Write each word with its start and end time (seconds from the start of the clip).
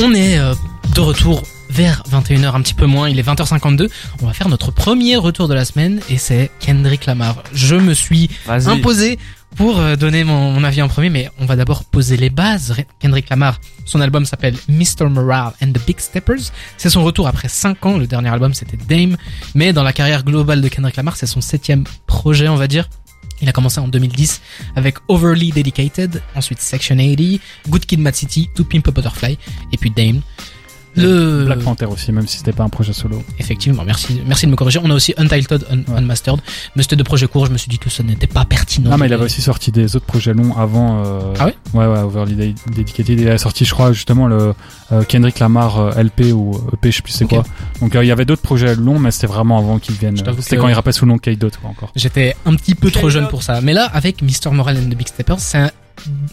On 0.00 0.14
est 0.14 0.38
euh, 0.38 0.54
de 0.94 1.00
retour 1.00 1.42
vers 1.70 2.04
21h, 2.08 2.54
un 2.54 2.62
petit 2.62 2.74
peu 2.74 2.86
moins, 2.86 3.08
il 3.08 3.18
est 3.18 3.26
20h52. 3.26 3.90
On 4.22 4.26
va 4.26 4.32
faire 4.32 4.48
notre 4.48 4.70
premier 4.70 5.16
retour 5.16 5.48
de 5.48 5.54
la 5.54 5.64
semaine 5.64 6.00
et 6.08 6.18
c'est 6.18 6.52
Kendrick 6.60 7.06
Lamar. 7.06 7.42
Je 7.52 7.74
me 7.74 7.94
suis 7.94 8.30
imposé 8.46 9.18
pour 9.56 9.80
euh, 9.80 9.96
donner 9.96 10.22
mon, 10.22 10.52
mon 10.52 10.62
avis 10.62 10.82
en 10.82 10.88
premier, 10.88 11.10
mais 11.10 11.28
on 11.40 11.46
va 11.46 11.56
d'abord 11.56 11.82
poser 11.82 12.16
les 12.16 12.30
bases. 12.30 12.76
Kendrick 13.00 13.28
Lamar, 13.28 13.58
son 13.86 14.00
album 14.00 14.24
s'appelle 14.24 14.54
Mr. 14.68 15.08
Morale 15.10 15.52
and 15.60 15.72
the 15.72 15.84
Big 15.84 15.98
Steppers. 15.98 16.52
C'est 16.76 16.90
son 16.90 17.02
retour 17.02 17.26
après 17.26 17.48
5 17.48 17.84
ans. 17.84 17.98
Le 17.98 18.06
dernier 18.06 18.28
album 18.28 18.54
c'était 18.54 18.76
Dame, 18.76 19.16
mais 19.56 19.72
dans 19.72 19.82
la 19.82 19.92
carrière 19.92 20.22
globale 20.22 20.60
de 20.60 20.68
Kendrick 20.68 20.94
Lamar, 20.94 21.16
c'est 21.16 21.26
son 21.26 21.40
septième 21.40 21.82
projet, 22.06 22.46
on 22.46 22.56
va 22.56 22.68
dire. 22.68 22.88
Il 23.40 23.48
a 23.48 23.52
commencé 23.52 23.80
en 23.80 23.88
2010 23.88 24.40
avec 24.76 24.96
Overly 25.08 25.50
Dedicated, 25.50 26.22
ensuite 26.34 26.60
Section 26.60 26.96
80, 26.96 27.38
Good 27.68 27.86
Kid, 27.86 28.00
Mad 28.00 28.14
City, 28.14 28.48
To 28.54 28.64
Pimp 28.64 28.88
a 28.88 28.90
Butterfly, 28.90 29.38
et 29.72 29.76
puis 29.76 29.90
Dame. 29.90 30.22
Le 31.02 31.44
Black 31.46 31.60
Panther 31.60 31.86
aussi, 31.86 32.12
même 32.12 32.26
si 32.26 32.38
c'était 32.38 32.52
pas 32.52 32.64
un 32.64 32.68
projet 32.68 32.92
solo. 32.92 33.22
Effectivement, 33.38 33.82
merci, 33.84 34.20
merci 34.26 34.46
de 34.46 34.50
me 34.50 34.56
corriger. 34.56 34.80
On 34.82 34.90
a 34.90 34.94
aussi 34.94 35.14
Untitled, 35.16 35.64
Un- 35.70 35.78
Ouais. 35.92 35.98
Unmastered. 35.98 36.40
Mais 36.76 36.82
c'était 36.82 36.96
de 36.96 37.02
projets 37.02 37.26
courts, 37.26 37.46
je 37.46 37.52
me 37.52 37.58
suis 37.58 37.68
dit 37.68 37.78
que 37.78 37.90
ce 37.90 38.02
n'était 38.02 38.26
pas 38.26 38.44
pertinent. 38.44 38.90
Non, 38.90 38.96
mais 38.98 39.06
il 39.06 39.12
avait 39.12 39.24
aussi 39.24 39.40
sorti 39.42 39.70
des 39.72 39.96
autres 39.96 40.06
projets 40.06 40.34
longs 40.34 40.56
avant. 40.56 41.04
Euh... 41.04 41.34
Ah 41.38 41.46
ouais? 41.46 41.54
Ouais, 41.74 41.86
ouais, 41.86 41.98
Overly 42.00 42.34
Ded- 42.34 42.56
Dedicated. 42.74 43.20
Il 43.20 43.28
a 43.28 43.38
sorti, 43.38 43.64
je 43.64 43.72
crois, 43.72 43.92
justement, 43.92 44.26
le 44.26 44.54
euh, 44.92 45.02
Kendrick 45.04 45.38
Lamar 45.38 45.78
euh, 45.78 46.02
LP 46.02 46.32
ou 46.32 46.60
EP, 46.72 46.90
je 46.90 46.96
sais 46.96 47.02
plus 47.02 47.12
c'est 47.12 47.26
quoi. 47.26 47.44
Donc 47.80 47.94
euh, 47.94 48.04
il 48.04 48.06
y 48.08 48.12
avait 48.12 48.24
d'autres 48.24 48.42
projets 48.42 48.74
longs, 48.74 48.98
mais 48.98 49.10
c'était 49.10 49.26
vraiment 49.26 49.58
avant 49.58 49.78
qu'ils 49.78 49.94
viennent. 49.96 50.16
C'était 50.16 50.56
que- 50.56 50.60
quand 50.60 50.68
il 50.68 50.74
rappait 50.74 50.92
sous 50.92 51.04
le 51.04 51.12
nom 51.12 51.18
K-Dot, 51.18 51.56
quoi, 51.60 51.70
encore. 51.70 51.92
J'étais 51.96 52.34
un 52.46 52.54
petit 52.54 52.74
peu 52.74 52.90
trop 52.90 53.08
jeune 53.10 53.28
pour 53.28 53.42
ça. 53.42 53.60
Mais 53.60 53.72
là, 53.72 53.84
avec 53.92 54.22
Mr. 54.22 54.50
Moral 54.52 54.76
and 54.78 54.90
the 54.90 54.94
Big 54.96 55.08
Steppers, 55.08 55.38
c'est 55.40 55.58
un, 55.58 55.70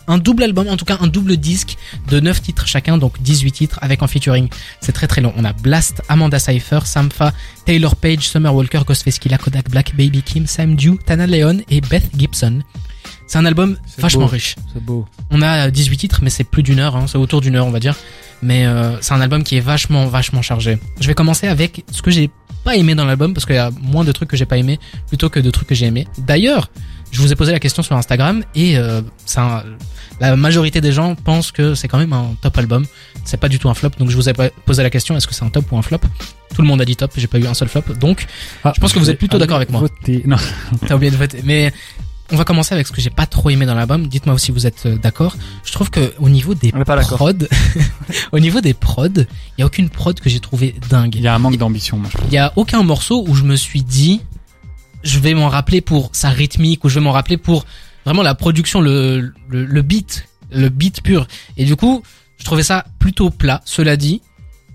un 0.07 0.17
double 0.17 0.43
album, 0.43 0.67
en 0.67 0.77
tout 0.77 0.85
cas 0.85 0.97
un 1.01 1.07
double 1.07 1.37
disque 1.37 1.77
de 2.09 2.19
9 2.19 2.41
titres 2.41 2.67
chacun, 2.67 2.97
donc 2.97 3.21
18 3.21 3.51
titres 3.51 3.79
avec 3.81 4.03
en 4.03 4.07
featuring. 4.07 4.49
C'est 4.81 4.91
très 4.91 5.07
très 5.07 5.21
long. 5.21 5.33
On 5.37 5.45
a 5.45 5.53
Blast, 5.53 6.01
Amanda 6.09 6.39
Cypher, 6.39 6.79
Sampha, 6.85 7.33
Taylor 7.65 7.95
Page, 7.95 8.27
Summer 8.27 8.53
Walker, 8.53 8.81
Ghostface 8.85 9.19
Killah, 9.19 9.37
Kodak 9.37 9.69
Black, 9.69 9.95
Baby 9.95 10.21
Kim, 10.21 10.45
Sam 10.47 10.75
Dew, 10.75 10.97
Tana 11.05 11.27
Leon 11.27 11.59
et 11.69 11.81
Beth 11.81 12.09
Gibson. 12.17 12.61
C'est 13.27 13.37
un 13.37 13.45
album 13.45 13.77
vachement 13.97 14.25
beau. 14.25 14.27
riche. 14.27 14.55
C'est 14.73 14.83
beau. 14.83 15.05
On 15.31 15.41
a 15.41 15.71
18 15.71 15.97
titres, 15.97 16.19
mais 16.21 16.29
c'est 16.29 16.43
plus 16.43 16.63
d'une 16.63 16.79
heure, 16.79 16.95
hein, 16.95 17.05
c'est 17.07 17.17
autour 17.17 17.41
d'une 17.41 17.55
heure, 17.55 17.65
on 17.65 17.71
va 17.71 17.79
dire. 17.79 17.95
Mais 18.41 18.65
euh, 18.67 19.01
c'est 19.01 19.13
un 19.13 19.21
album 19.21 19.43
qui 19.43 19.57
est 19.57 19.61
vachement, 19.61 20.05
vachement 20.05 20.41
chargé. 20.41 20.77
Je 20.99 21.07
vais 21.07 21.15
commencer 21.15 21.47
avec 21.47 21.83
ce 21.91 22.01
que 22.01 22.11
j'ai 22.11 22.29
pas 22.63 22.75
aimé 22.75 22.93
dans 22.95 23.05
l'album, 23.05 23.33
parce 23.33 23.45
qu'il 23.45 23.55
y 23.55 23.59
a 23.59 23.71
moins 23.81 24.03
de 24.03 24.11
trucs 24.11 24.29
que 24.29 24.37
j'ai 24.37 24.45
pas 24.45 24.57
aimé, 24.57 24.79
plutôt 25.07 25.29
que 25.29 25.39
de 25.39 25.49
trucs 25.49 25.67
que 25.67 25.75
j'ai 25.75 25.85
aimé. 25.85 26.07
D'ailleurs, 26.19 26.69
je 27.11 27.21
vous 27.21 27.31
ai 27.31 27.35
posé 27.35 27.51
la 27.51 27.59
question 27.59 27.83
sur 27.83 27.95
Instagram, 27.95 28.43
et 28.55 28.77
euh, 28.77 29.01
un- 29.37 29.63
la 30.19 30.35
majorité 30.35 30.79
des 30.81 30.91
gens 30.91 31.15
pensent 31.15 31.51
que 31.51 31.75
c'est 31.75 31.87
quand 31.87 31.97
même 31.97 32.13
un 32.13 32.35
top 32.41 32.57
album. 32.57 32.85
C'est 33.25 33.37
pas 33.39 33.49
du 33.49 33.59
tout 33.59 33.69
un 33.69 33.73
flop, 33.73 33.89
donc 33.99 34.09
je 34.09 34.15
vous 34.15 34.29
ai 34.29 34.33
posé 34.65 34.83
la 34.83 34.89
question, 34.89 35.15
est-ce 35.17 35.27
que 35.27 35.33
c'est 35.33 35.43
un 35.45 35.49
top 35.49 35.71
ou 35.71 35.77
un 35.77 35.81
flop? 35.81 35.99
Tout 36.53 36.61
le 36.61 36.67
monde 36.67 36.81
a 36.81 36.85
dit 36.85 36.95
top, 36.95 37.11
j'ai 37.17 37.27
pas 37.27 37.37
eu 37.39 37.47
un 37.47 37.53
seul 37.53 37.67
flop, 37.67 37.83
donc 37.99 38.25
Ah, 38.63 38.71
Je 38.75 38.79
pense 38.81 38.93
que 38.93 38.99
vous 38.99 39.09
êtes 39.09 39.17
plutôt 39.17 39.37
d'accord 39.37 39.57
avec 39.57 39.69
moi. 39.71 39.81
voter. 39.81 40.23
Non, 40.27 40.37
T'as 40.87 40.95
oublié 40.95 41.11
de 41.11 41.17
voter. 41.17 41.41
Mais 41.43 41.73
on 42.31 42.37
va 42.37 42.43
commencer 42.45 42.73
avec 42.73 42.87
ce 42.87 42.91
que 42.93 43.01
j'ai 43.01 43.09
pas 43.09 43.25
trop 43.25 43.49
aimé 43.49 43.65
dans 43.65 43.75
l'album. 43.75 44.07
Dites-moi 44.07 44.33
aussi 44.35 44.45
si 44.47 44.51
vous 44.51 44.65
êtes 44.65 44.85
euh, 44.85 44.95
d'accord. 44.97 45.35
Je 45.65 45.71
trouve 45.73 45.89
que 45.89 46.13
au 46.19 46.29
niveau 46.29 46.55
des 46.55 46.71
prods, 46.71 47.31
au 48.31 48.39
niveau 48.39 48.61
des 48.61 48.73
prods, 48.73 49.07
il 49.17 49.59
y 49.59 49.63
a 49.63 49.65
aucune 49.65 49.89
prod 49.89 50.17
que 50.19 50.29
j'ai 50.29 50.39
trouvé 50.39 50.75
dingue. 50.89 51.13
il 51.15 51.21
y 51.21 51.27
a 51.27 51.35
un 51.35 51.39
manque 51.39 51.57
d'ambition, 51.57 51.97
moi, 51.97 52.09
je 52.11 52.17
trouve. 52.17 52.29
Il 52.31 52.33
y 52.33 52.37
a 52.39 52.53
aucun 52.55 52.83
morceau 52.83 53.25
où 53.27 53.35
je 53.35 53.43
me 53.43 53.55
suis 53.55 53.81
dit, 53.83 54.21
je 55.05 55.19
vais 55.19 55.33
m'en 55.33 55.47
rappeler 55.47 55.79
pour 55.79 56.09
sa 56.13 56.29
rythmique 56.29 56.83
ou 56.83 56.89
je 56.89 56.95
vais 56.95 57.03
m'en 57.03 57.11
rappeler 57.11 57.37
pour 57.37 57.65
vraiment 58.03 58.23
la 58.23 58.35
production, 58.35 58.81
le, 58.81 59.33
le, 59.47 59.65
le 59.65 59.81
beat, 59.81 60.27
le 60.51 60.69
beat 60.69 61.01
pur. 61.01 61.27
Et 61.57 61.65
du 61.65 61.75
coup, 61.75 62.03
je 62.37 62.43
trouvais 62.43 62.63
ça 62.63 62.85
plutôt 62.99 63.29
plat. 63.29 63.61
Cela 63.65 63.95
dit, 63.97 64.21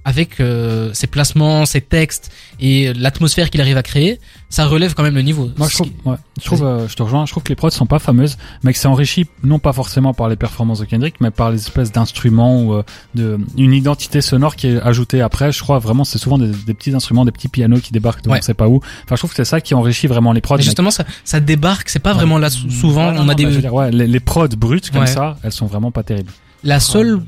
avec 0.04 0.40
euh, 0.40 0.90
ses 0.94 1.06
placements, 1.06 1.66
ses 1.66 1.80
textes 1.80 2.30
et 2.58 2.92
l'atmosphère 2.94 3.50
qu'il 3.50 3.60
arrive 3.60 3.76
à 3.76 3.82
créer, 3.82 4.18
ça 4.48 4.64
relève 4.66 4.94
quand 4.94 5.02
même 5.02 5.14
le 5.14 5.22
niveau. 5.22 5.50
Moi, 5.58 5.68
je 5.68 5.74
trouve, 5.74 5.88
qui- 5.88 5.94
ouais, 6.08 6.16
je 6.40 6.44
trouve, 6.46 6.64
euh, 6.64 6.88
je 6.88 6.96
te 6.96 7.02
rejoins, 7.02 7.26
je 7.26 7.32
trouve 7.32 7.42
que 7.42 7.50
les 7.50 7.54
prods 7.56 7.70
sont 7.70 7.86
pas 7.86 7.98
fameuses, 7.98 8.36
mais 8.62 8.72
que 8.72 8.78
c'est 8.78 8.88
enrichi 8.88 9.26
non 9.44 9.58
pas 9.58 9.72
forcément 9.72 10.14
par 10.14 10.28
les 10.28 10.36
performances 10.36 10.80
de 10.80 10.86
Kendrick, 10.86 11.16
mais 11.20 11.30
par 11.30 11.50
les 11.50 11.58
espèces 11.58 11.92
d'instruments 11.92 12.62
ou 12.62 12.74
euh, 12.74 12.82
de 13.14 13.38
une 13.58 13.74
identité 13.74 14.20
sonore 14.22 14.56
qui 14.56 14.68
est 14.68 14.80
ajoutée 14.80 15.20
après. 15.20 15.52
Je 15.52 15.60
crois 15.62 15.78
vraiment 15.78 16.04
c'est 16.04 16.18
souvent 16.18 16.38
des, 16.38 16.48
des 16.48 16.74
petits 16.74 16.94
instruments, 16.94 17.24
des 17.24 17.32
petits 17.32 17.48
pianos 17.48 17.80
qui 17.80 17.92
débarquent 17.92 18.22
de 18.24 18.30
Ouais. 18.30 18.38
on 18.38 18.42
sait 18.42 18.54
pas 18.54 18.68
où. 18.68 18.76
Enfin, 19.04 19.16
je 19.16 19.16
trouve 19.16 19.30
que 19.30 19.36
c'est 19.36 19.44
ça 19.44 19.60
qui 19.60 19.74
enrichit 19.74 20.06
vraiment 20.06 20.32
les 20.32 20.40
prods. 20.40 20.54
Mais 20.54 20.58
mais- 20.60 20.64
justement, 20.64 20.90
ça, 20.90 21.04
ça 21.24 21.40
débarque. 21.40 21.88
C'est 21.90 21.98
pas 21.98 22.14
vraiment 22.14 22.38
là. 22.38 22.48
sou- 22.50 22.70
Souvent, 22.70 23.08
Ouais, 23.08 23.14
non, 23.14 23.20
on 23.20 23.24
a 23.24 23.26
non, 23.26 23.34
des. 23.34 23.44
bah, 23.44 23.50
dire, 23.50 23.90
les, 23.90 24.06
les 24.06 24.20
prods 24.20 24.48
brutes 24.48 24.90
comme 24.90 25.02
Ouais. 25.02 25.06
ça, 25.06 25.36
elles 25.42 25.52
sont 25.52 25.66
vraiment 25.66 25.90
pas 25.90 26.02
terribles. 26.02 26.32
la 26.62 26.78
seule, 26.80 27.20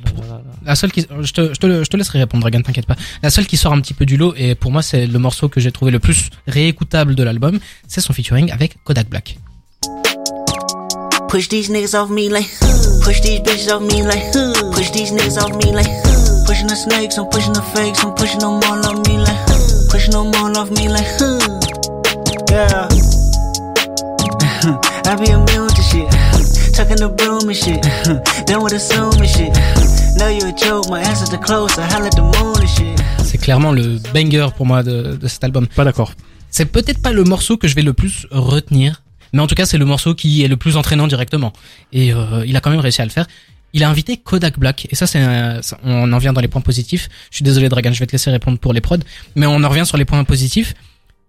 la 0.64 0.74
seule 0.74 0.92
qui, 0.92 1.06
je 1.20 1.32
te, 1.32 1.96
laisserai 1.96 2.20
répondre, 2.20 2.42
Dragon, 2.42 2.60
t'inquiète 2.62 2.86
pas. 2.86 2.96
La 3.22 3.30
seule 3.30 3.46
qui 3.46 3.56
sort 3.56 3.72
un 3.72 3.80
petit 3.80 3.94
peu 3.94 4.06
du 4.06 4.16
lot, 4.16 4.34
et 4.36 4.54
pour 4.54 4.70
moi, 4.70 4.82
c'est 4.82 5.06
le 5.06 5.18
morceau 5.18 5.48
que 5.48 5.60
j'ai 5.60 5.72
trouvé 5.72 5.90
le 5.90 5.98
plus 5.98 6.30
réécoutable 6.46 7.14
de 7.14 7.22
l'album, 7.22 7.58
c'est 7.88 8.00
son 8.00 8.12
featuring 8.12 8.50
avec 8.50 8.82
Kodak 8.84 9.08
Black. 9.08 9.38
Push 11.28 11.48
these 11.48 11.70
niggas 11.70 11.94
off 11.94 12.10
me 12.10 12.28
like 12.28 12.46
Push 13.04 13.22
these 13.22 13.40
bitches 13.40 13.72
off 13.72 13.80
me 13.80 14.02
like 14.02 14.32
Push 14.74 14.90
these 14.90 15.12
niggas 15.12 15.38
off 15.40 15.56
me 15.64 15.72
like 15.72 15.88
Pushing 16.46 16.66
the 16.66 16.76
snakes, 16.76 17.16
I'm 17.16 17.24
pushing 17.30 17.54
the 17.54 17.62
fakes, 17.72 18.04
I'm 18.04 18.12
pushing 18.14 18.40
them 18.40 18.60
all 18.68 18.84
off 18.84 19.08
me 19.08 19.16
like 19.16 19.40
Pushing 19.88 20.12
them 20.12 20.30
all 20.34 20.54
off 20.58 20.70
me 20.70 20.90
like 20.90 21.08
Yeah. 22.50 22.86
I 25.06 25.16
be 25.16 25.30
immune 25.30 25.68
to 25.68 25.82
shit. 25.82 26.08
Tucking 26.74 26.96
the 26.96 27.08
broom 27.08 27.48
and 27.48 27.56
shit. 27.56 27.82
Done 28.46 28.62
with 28.62 28.72
assuming 28.74 29.28
shit. 29.28 30.01
C'est 33.24 33.38
clairement 33.38 33.72
le 33.72 33.98
banger 34.12 34.48
pour 34.56 34.66
moi 34.66 34.82
de, 34.82 35.16
de 35.16 35.28
cet 35.28 35.44
album. 35.44 35.66
Pas 35.66 35.84
d'accord. 35.84 36.12
C'est 36.50 36.66
peut-être 36.66 37.00
pas 37.00 37.12
le 37.12 37.24
morceau 37.24 37.56
que 37.56 37.66
je 37.68 37.74
vais 37.74 37.82
le 37.82 37.92
plus 37.94 38.26
retenir, 38.30 39.02
mais 39.32 39.40
en 39.40 39.46
tout 39.46 39.54
cas, 39.54 39.64
c'est 39.64 39.78
le 39.78 39.84
morceau 39.86 40.14
qui 40.14 40.42
est 40.42 40.48
le 40.48 40.56
plus 40.56 40.76
entraînant 40.76 41.06
directement. 41.06 41.52
Et 41.92 42.12
euh, 42.12 42.44
il 42.46 42.54
a 42.56 42.60
quand 42.60 42.70
même 42.70 42.80
réussi 42.80 43.00
à 43.00 43.04
le 43.04 43.10
faire. 43.10 43.26
Il 43.72 43.82
a 43.84 43.88
invité 43.88 44.18
Kodak 44.18 44.58
Black, 44.58 44.86
et 44.90 44.94
ça, 44.94 45.06
c'est, 45.06 45.24
on 45.82 46.12
en 46.12 46.18
vient 46.18 46.34
dans 46.34 46.42
les 46.42 46.48
points 46.48 46.60
positifs. 46.60 47.08
Je 47.30 47.36
suis 47.36 47.44
désolé, 47.44 47.70
Dragan, 47.70 47.92
je 47.94 48.00
vais 48.00 48.06
te 48.06 48.12
laisser 48.12 48.30
répondre 48.30 48.58
pour 48.58 48.74
les 48.74 48.82
prods, 48.82 48.98
mais 49.34 49.46
on 49.46 49.62
en 49.64 49.68
revient 49.70 49.86
sur 49.86 49.96
les 49.96 50.04
points 50.04 50.22
positifs. 50.24 50.74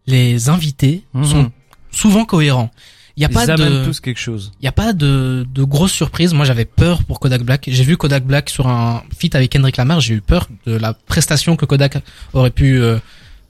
Les 0.07 0.50
invités 0.50 1.03
Mhm. 1.13 1.23
sont 1.25 1.51
souvent 1.91 2.25
cohérents. 2.25 2.69
Il 3.16 3.22
y 3.22 3.25
a 3.25 3.29
Ils 3.29 3.34
pas 3.34 3.46
de, 3.46 3.85
tous 3.85 4.00
quelque 4.00 4.19
chose. 4.19 4.51
il 4.59 4.66
y 4.66 4.68
a 4.68 4.72
pas 4.72 4.91
de, 4.91 5.46
de 5.53 5.63
grosses 5.63 5.91
surprises. 5.91 6.34
Moi, 6.34 6.46
j'avais 6.46 6.66
peur 6.66 7.03
pour 7.03 7.19
Kodak 7.19 7.44
Black. 7.44 7.66
J'ai 7.72 7.84
vu 7.84 7.96
Kodak 7.96 8.24
Black 8.25 8.50
sur 8.50 8.68
un 8.68 9.03
feat 9.16 9.35
avec 9.35 9.51
Kendrick 9.51 9.78
Lamar. 9.78 10.00
J'ai 10.01 10.16
eu 10.16 10.22
peur 10.22 10.47
de 10.66 10.75
la 10.75 10.94
prestation 10.94 11.56
que 11.56 11.66
Kodak 11.66 11.97
aurait 12.34 12.50
pu 12.50 12.81
euh, 12.81 12.97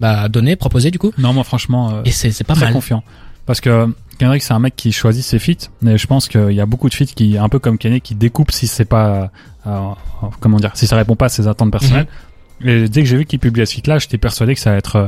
bah, 0.02 0.28
donner, 0.28 0.58
proposer 0.58 0.92
du 0.92 1.00
coup. 1.00 1.14
Non, 1.18 1.32
moi 1.32 1.46
franchement, 1.46 1.92
euh, 1.92 2.02
Et 2.04 2.12
c'est 2.12 2.32
c'est 2.32 2.44
pas 2.44 2.56
très 2.56 2.66
mal. 2.66 2.74
confiant. 2.74 3.04
Parce 3.46 3.62
que 3.62 3.88
Kendrick, 4.20 4.44
c'est 4.44 4.54
un 4.54 4.60
mec 4.60 4.76
qui 4.76 4.92
choisit 4.92 5.24
ses 5.24 5.40
feats, 5.40 5.70
mais 5.82 5.98
je 5.98 6.08
pense 6.08 6.28
qu'il 6.28 6.52
y 6.52 6.60
a 6.62 6.66
beaucoup 6.66 6.90
de 6.90 6.94
feats 6.94 7.14
qui, 7.16 7.38
un 7.38 7.48
peu 7.50 7.60
comme 7.60 7.78
Kenny, 7.78 8.02
qui 8.02 8.16
découpent 8.16 8.52
si 8.52 8.68
c'est 8.68 8.86
pas, 8.86 9.30
euh, 9.66 9.68
euh, 9.68 10.28
comment 10.42 10.58
dire, 10.58 10.72
si 10.76 10.88
ça 10.88 10.98
répond 10.98 11.16
pas 11.16 11.26
à 11.26 11.30
ses 11.30 11.48
attentes 11.48 11.72
personnelles. 11.72 12.08
Mhm. 12.62 12.70
Et 12.70 12.90
dès 12.90 13.02
que 13.04 13.08
j'ai 13.08 13.18
vu 13.18 13.26
qu'il 13.26 13.40
publiait 13.40 13.66
ce 13.66 13.76
feat-là, 13.76 14.00
j'étais 14.00 14.18
persuadé 14.18 14.56
que 14.56 14.60
ça 14.62 14.70
allait 14.72 14.80
être 14.80 14.96
euh, 14.98 15.08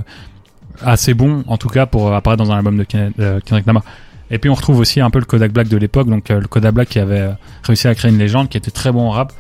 assez 0.82 1.14
bon, 1.14 1.44
en 1.48 1.58
tout 1.58 1.70
cas 1.70 1.86
pour 1.86 2.08
euh, 2.10 2.16
apparaître 2.16 2.44
dans 2.44 2.52
un 2.52 2.58
album 2.58 2.78
de 2.78 2.84
Ken- 2.84 3.12
euh, 3.20 3.40
Kendrick 3.46 3.66
Lamar. 3.68 3.84
Et 4.32 4.40
puis 4.40 4.50
on 4.50 4.54
retrouve 4.56 4.80
aussi 4.80 5.02
un 5.02 5.10
peu 5.10 5.20
le 5.20 5.26
Kodak 5.26 5.52
Black 5.54 5.68
de 5.68 5.78
l'époque, 5.78 6.08
donc 6.10 6.32
euh, 6.32 6.40
le 6.40 6.48
Kodak 6.48 6.74
Black 6.74 6.90
qui 6.90 7.00
avait 7.00 7.20
euh, 7.20 7.32
réussi 7.64 7.88
à 7.88 7.96
créer 7.96 8.12
une 8.12 8.18
légende, 8.18 8.50
qui 8.50 8.58
était 8.58 8.72
très 8.72 8.92
bon 8.92 9.08
en 9.08 9.12
rap. 9.12 9.34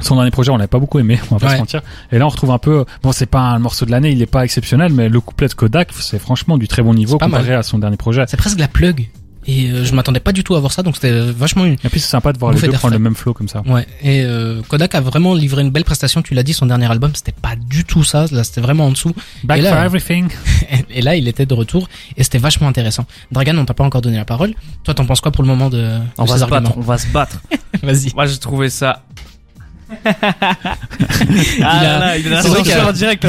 Son 0.00 0.16
dernier 0.16 0.30
projet, 0.32 0.50
on 0.50 0.56
l'avait 0.56 0.66
pas 0.68 0.78
beaucoup 0.80 0.98
aimé, 0.98 1.18
on 1.30 1.36
va 1.36 1.40
pas 1.40 1.46
Ouais. 1.46 1.54
se 1.54 1.58
mentir. 1.60 1.82
Et 2.12 2.18
là, 2.18 2.26
on 2.26 2.28
retrouve 2.28 2.50
un 2.50 2.58
peu, 2.58 2.84
bon, 3.02 3.12
c'est 3.12 3.26
pas 3.26 3.40
un 3.40 3.58
morceau 3.58 3.86
de 3.86 3.90
l'année, 3.90 4.10
il 4.10 4.20
est 4.22 4.26
pas 4.26 4.44
exceptionnel, 4.44 4.92
mais 4.92 5.08
le 5.08 5.20
couplet 5.20 5.46
de 5.48 5.54
Kodak, 5.54 5.90
c'est 5.92 6.18
franchement 6.18 6.58
du 6.58 6.68
très 6.68 6.82
bon 6.82 6.94
niveau 6.94 7.16
comparé 7.18 7.54
à 7.54 7.62
son 7.62 7.78
dernier 7.78 7.96
projet. 7.96 8.24
C'est 8.28 8.36
presque 8.36 8.58
la 8.58 8.68
plug. 8.68 9.08
Et 9.46 9.70
euh, 9.70 9.84
je 9.84 9.94
m'attendais 9.94 10.20
pas 10.20 10.32
du 10.32 10.42
tout 10.42 10.54
à 10.54 10.60
voir 10.60 10.72
ça, 10.72 10.82
donc 10.82 10.94
c'était 10.96 11.12
vachement 11.12 11.64
une. 11.64 11.74
Et 11.84 11.88
puis 11.90 12.00
c'est 12.00 12.08
sympa 12.08 12.32
de 12.32 12.38
voir 12.38 12.50
On 12.50 12.54
les 12.54 12.60
fait 12.60 12.66
deux 12.66 12.72
des 12.72 12.78
prendre 12.78 12.94
le 12.94 12.98
même 13.00 13.14
flow 13.14 13.34
comme 13.34 13.48
ça. 13.48 13.62
Ouais. 13.66 13.86
Et 14.02 14.22
euh, 14.24 14.62
Kodak 14.68 14.94
a 14.94 15.00
vraiment 15.00 15.34
livré 15.34 15.62
une 15.62 15.70
belle 15.70 15.84
prestation. 15.84 16.22
Tu 16.22 16.34
l'as 16.34 16.42
dit, 16.42 16.54
son 16.54 16.66
dernier 16.66 16.90
album, 16.90 17.10
c'était 17.14 17.32
pas 17.32 17.54
du 17.56 17.84
tout 17.84 18.04
ça. 18.04 18.26
Là, 18.32 18.42
c'était 18.44 18.60
vraiment 18.62 18.86
en 18.86 18.90
dessous. 18.90 19.12
Back 19.44 19.58
Et 19.58 19.62
là, 19.62 19.70
for 19.70 19.78
everything. 19.84 20.28
Et 20.90 21.02
là, 21.02 21.16
il 21.16 21.28
était 21.28 21.46
de 21.46 21.54
retour 21.54 21.88
et 22.16 22.22
c'était 22.24 22.38
vachement 22.38 22.68
intéressant. 22.68 23.04
Dragan, 23.32 23.56
on 23.58 23.64
t'a 23.64 23.74
pas 23.74 23.84
encore 23.84 24.00
donné 24.00 24.16
la 24.16 24.24
parole. 24.24 24.54
Toi, 24.84 24.94
t'en 24.94 25.04
penses 25.06 25.20
quoi 25.20 25.32
pour 25.32 25.42
le 25.42 25.48
moment 25.48 25.68
de, 25.70 25.98
On 26.18 26.24
de 26.24 26.28
va 26.28 26.36
ces 26.38 26.44
se 26.44 26.48
battre, 26.50 26.72
on 26.76 26.80
va 26.80 26.98
se 26.98 27.06
battre. 27.08 27.40
Vas-y. 27.82 28.14
Moi, 28.14 28.26
j'ai 28.26 28.38
trouvé 28.38 28.70
ça. 28.70 29.02
Il 30.04 31.62
a- 31.62 32.00
ah 32.08 32.16
il 32.18 32.32
a 32.32 32.40
qu'il 32.42 32.52
censure 32.52 32.82
a- 32.82 32.88
en 32.88 32.92
direct. 32.92 33.26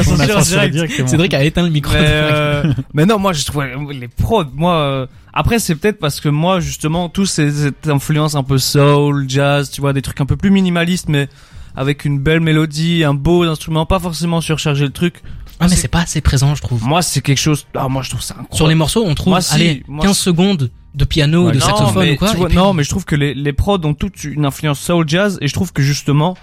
Cédric 1.06 1.34
a 1.34 1.44
éteint 1.44 1.62
le 1.62 1.70
micro. 1.70 1.92
Mais, 1.92 2.00
euh, 2.02 2.72
mais 2.94 3.04
non, 3.06 3.18
moi 3.18 3.32
je 3.32 3.44
trouve 3.44 3.64
les 3.92 4.08
prods. 4.08 4.46
Moi, 4.54 4.74
euh, 4.74 5.06
après 5.38 5.58
c'est 5.60 5.74
peut-être 5.76 5.98
parce 6.00 6.18
que 6.20 6.28
moi 6.28 6.58
justement 6.60 7.08
tous 7.08 7.26
ces 7.26 7.50
cette 7.52 7.86
influence 7.88 8.34
un 8.34 8.42
peu 8.42 8.58
soul, 8.58 9.26
jazz, 9.28 9.70
tu 9.70 9.80
vois, 9.80 9.92
des 9.92 10.02
trucs 10.02 10.20
un 10.20 10.26
peu 10.26 10.36
plus 10.36 10.50
minimalistes, 10.50 11.08
mais 11.08 11.28
avec 11.76 12.04
une 12.06 12.18
belle 12.18 12.40
mélodie, 12.40 13.04
un 13.04 13.14
beau 13.14 13.42
instrument, 13.44 13.84
pas 13.86 13.98
forcément 14.00 14.40
surcharger 14.40 14.84
le 14.86 14.92
truc. 14.92 15.22
Ah, 15.60 15.68
mais 15.68 15.76
c'est 15.76 15.88
pas 15.88 16.00
assez 16.00 16.20
présent, 16.20 16.54
je 16.54 16.60
trouve. 16.62 16.82
Moi, 16.84 17.00
c'est 17.02 17.20
quelque 17.22 17.38
chose. 17.38 17.66
Ah, 17.74 17.88
moi 17.88 18.02
je 18.02 18.10
trouve 18.10 18.22
ça 18.22 18.34
incroyable. 18.34 18.56
Sur 18.56 18.66
les 18.66 18.74
morceaux, 18.74 19.04
on 19.06 19.14
trouve, 19.14 19.30
Moi, 19.32 19.40
si, 19.40 19.54
allez, 19.54 19.82
moi, 19.88 20.04
15 20.04 20.16
si. 20.16 20.22
secondes 20.22 20.70
de 20.94 21.04
piano, 21.04 21.46
Ouais, 21.46 21.52
de 21.52 21.58
non, 21.58 21.66
saxophone 21.66 22.04
mais, 22.04 22.12
ou 22.14 22.16
quoi. 22.16 22.32
vois, 22.32 22.46
puis- 22.48 22.56
non, 22.56 22.72
mais 22.74 22.82
je 22.82 22.88
trouve 22.90 23.04
que 23.04 23.14
les, 23.16 23.34
les 23.34 23.52
prods 23.52 23.80
ont 23.84 23.92
toute 23.94 24.24
une 24.24 24.44
influence 24.46 24.80
soul 24.80 25.06
jazz 25.08 25.38
et 25.42 25.48
je 25.48 25.52
trouve 25.54 25.72
que 25.72 25.82
justement 25.82 26.36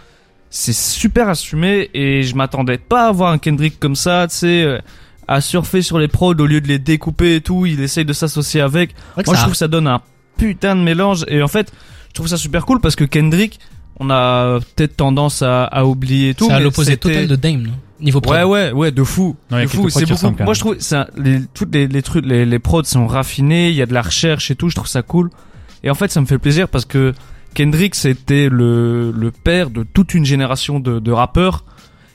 c'est 0.51 0.73
super 0.75 1.29
assumé 1.29 1.89
et 1.95 2.21
je 2.21 2.35
m'attendais 2.35 2.77
pas 2.77 3.07
à 3.07 3.11
voir 3.11 3.31
un 3.31 3.39
Kendrick 3.39 3.79
comme 3.79 3.95
ça, 3.95 4.27
tu 4.29 4.35
sais, 4.35 4.61
euh, 4.63 4.79
à 5.27 5.41
surfer 5.41 5.81
sur 5.81 5.99
les 5.99 6.07
prods 6.07 6.35
au 6.35 6.45
lieu 6.45 6.61
de 6.61 6.67
les 6.67 6.79
découper 6.79 7.35
et 7.35 7.41
tout. 7.41 7.65
Il 7.65 7.81
essaye 7.81 8.05
de 8.05 8.13
s'associer 8.13 8.61
avec. 8.61 8.93
Moi, 9.15 9.23
je 9.25 9.31
ça- 9.31 9.37
trouve 9.37 9.51
que 9.51 9.57
ça 9.57 9.67
donne 9.67 9.87
un 9.87 10.01
putain 10.37 10.75
de 10.75 10.81
mélange 10.81 11.25
et 11.27 11.41
en 11.41 11.47
fait, 11.47 11.71
je 12.09 12.13
trouve 12.13 12.27
ça 12.27 12.37
super 12.37 12.65
cool 12.65 12.79
parce 12.79 12.95
que 12.95 13.03
Kendrick, 13.03 13.59
on 13.99 14.09
a 14.09 14.59
peut-être 14.75 14.97
tendance 14.97 15.41
à, 15.41 15.65
à 15.65 15.85
oublier 15.85 16.33
tout. 16.33 16.47
c'est 16.47 16.53
à 16.53 16.59
l'opposé 16.59 16.97
total 16.97 17.27
de 17.27 17.35
Dame, 17.35 17.61
non? 17.63 17.71
Niveau 17.99 18.19
pro. 18.19 18.33
Ouais, 18.33 18.43
ouais, 18.43 18.71
ouais, 18.71 18.91
de 18.91 19.03
fou. 19.03 19.35
Non, 19.49 19.61
de 19.61 19.67
fou. 19.67 19.89
C'est 19.89 20.05
beaucoup. 20.05 20.43
Moi, 20.43 20.53
je 20.53 20.59
trouve, 20.59 20.75
ça, 20.79 21.07
les, 21.15 21.39
toutes 21.53 21.73
les, 21.73 21.87
les 21.87 22.01
trucs, 22.01 22.25
les, 22.25 22.45
les 22.45 22.59
prods 22.59 22.83
sont 22.83 23.07
raffinés. 23.07 23.69
Il 23.69 23.75
y 23.75 23.81
a 23.81 23.85
de 23.85 23.93
la 23.93 24.01
recherche 24.01 24.51
et 24.51 24.55
tout. 24.55 24.67
Je 24.67 24.75
trouve 24.75 24.87
ça 24.89 25.03
cool. 25.03 25.29
Et 25.83 25.89
en 25.89 25.95
fait, 25.95 26.11
ça 26.11 26.19
me 26.19 26.25
fait 26.25 26.37
plaisir 26.39 26.67
parce 26.67 26.83
que 26.85 27.13
Kendrick, 27.53 27.95
c'était 27.95 28.49
le, 28.49 29.11
le 29.11 29.31
père 29.31 29.69
de 29.69 29.83
toute 29.83 30.15
une 30.15 30.25
génération 30.25 30.79
de, 30.81 30.99
de 30.99 31.11
rappeurs 31.11 31.63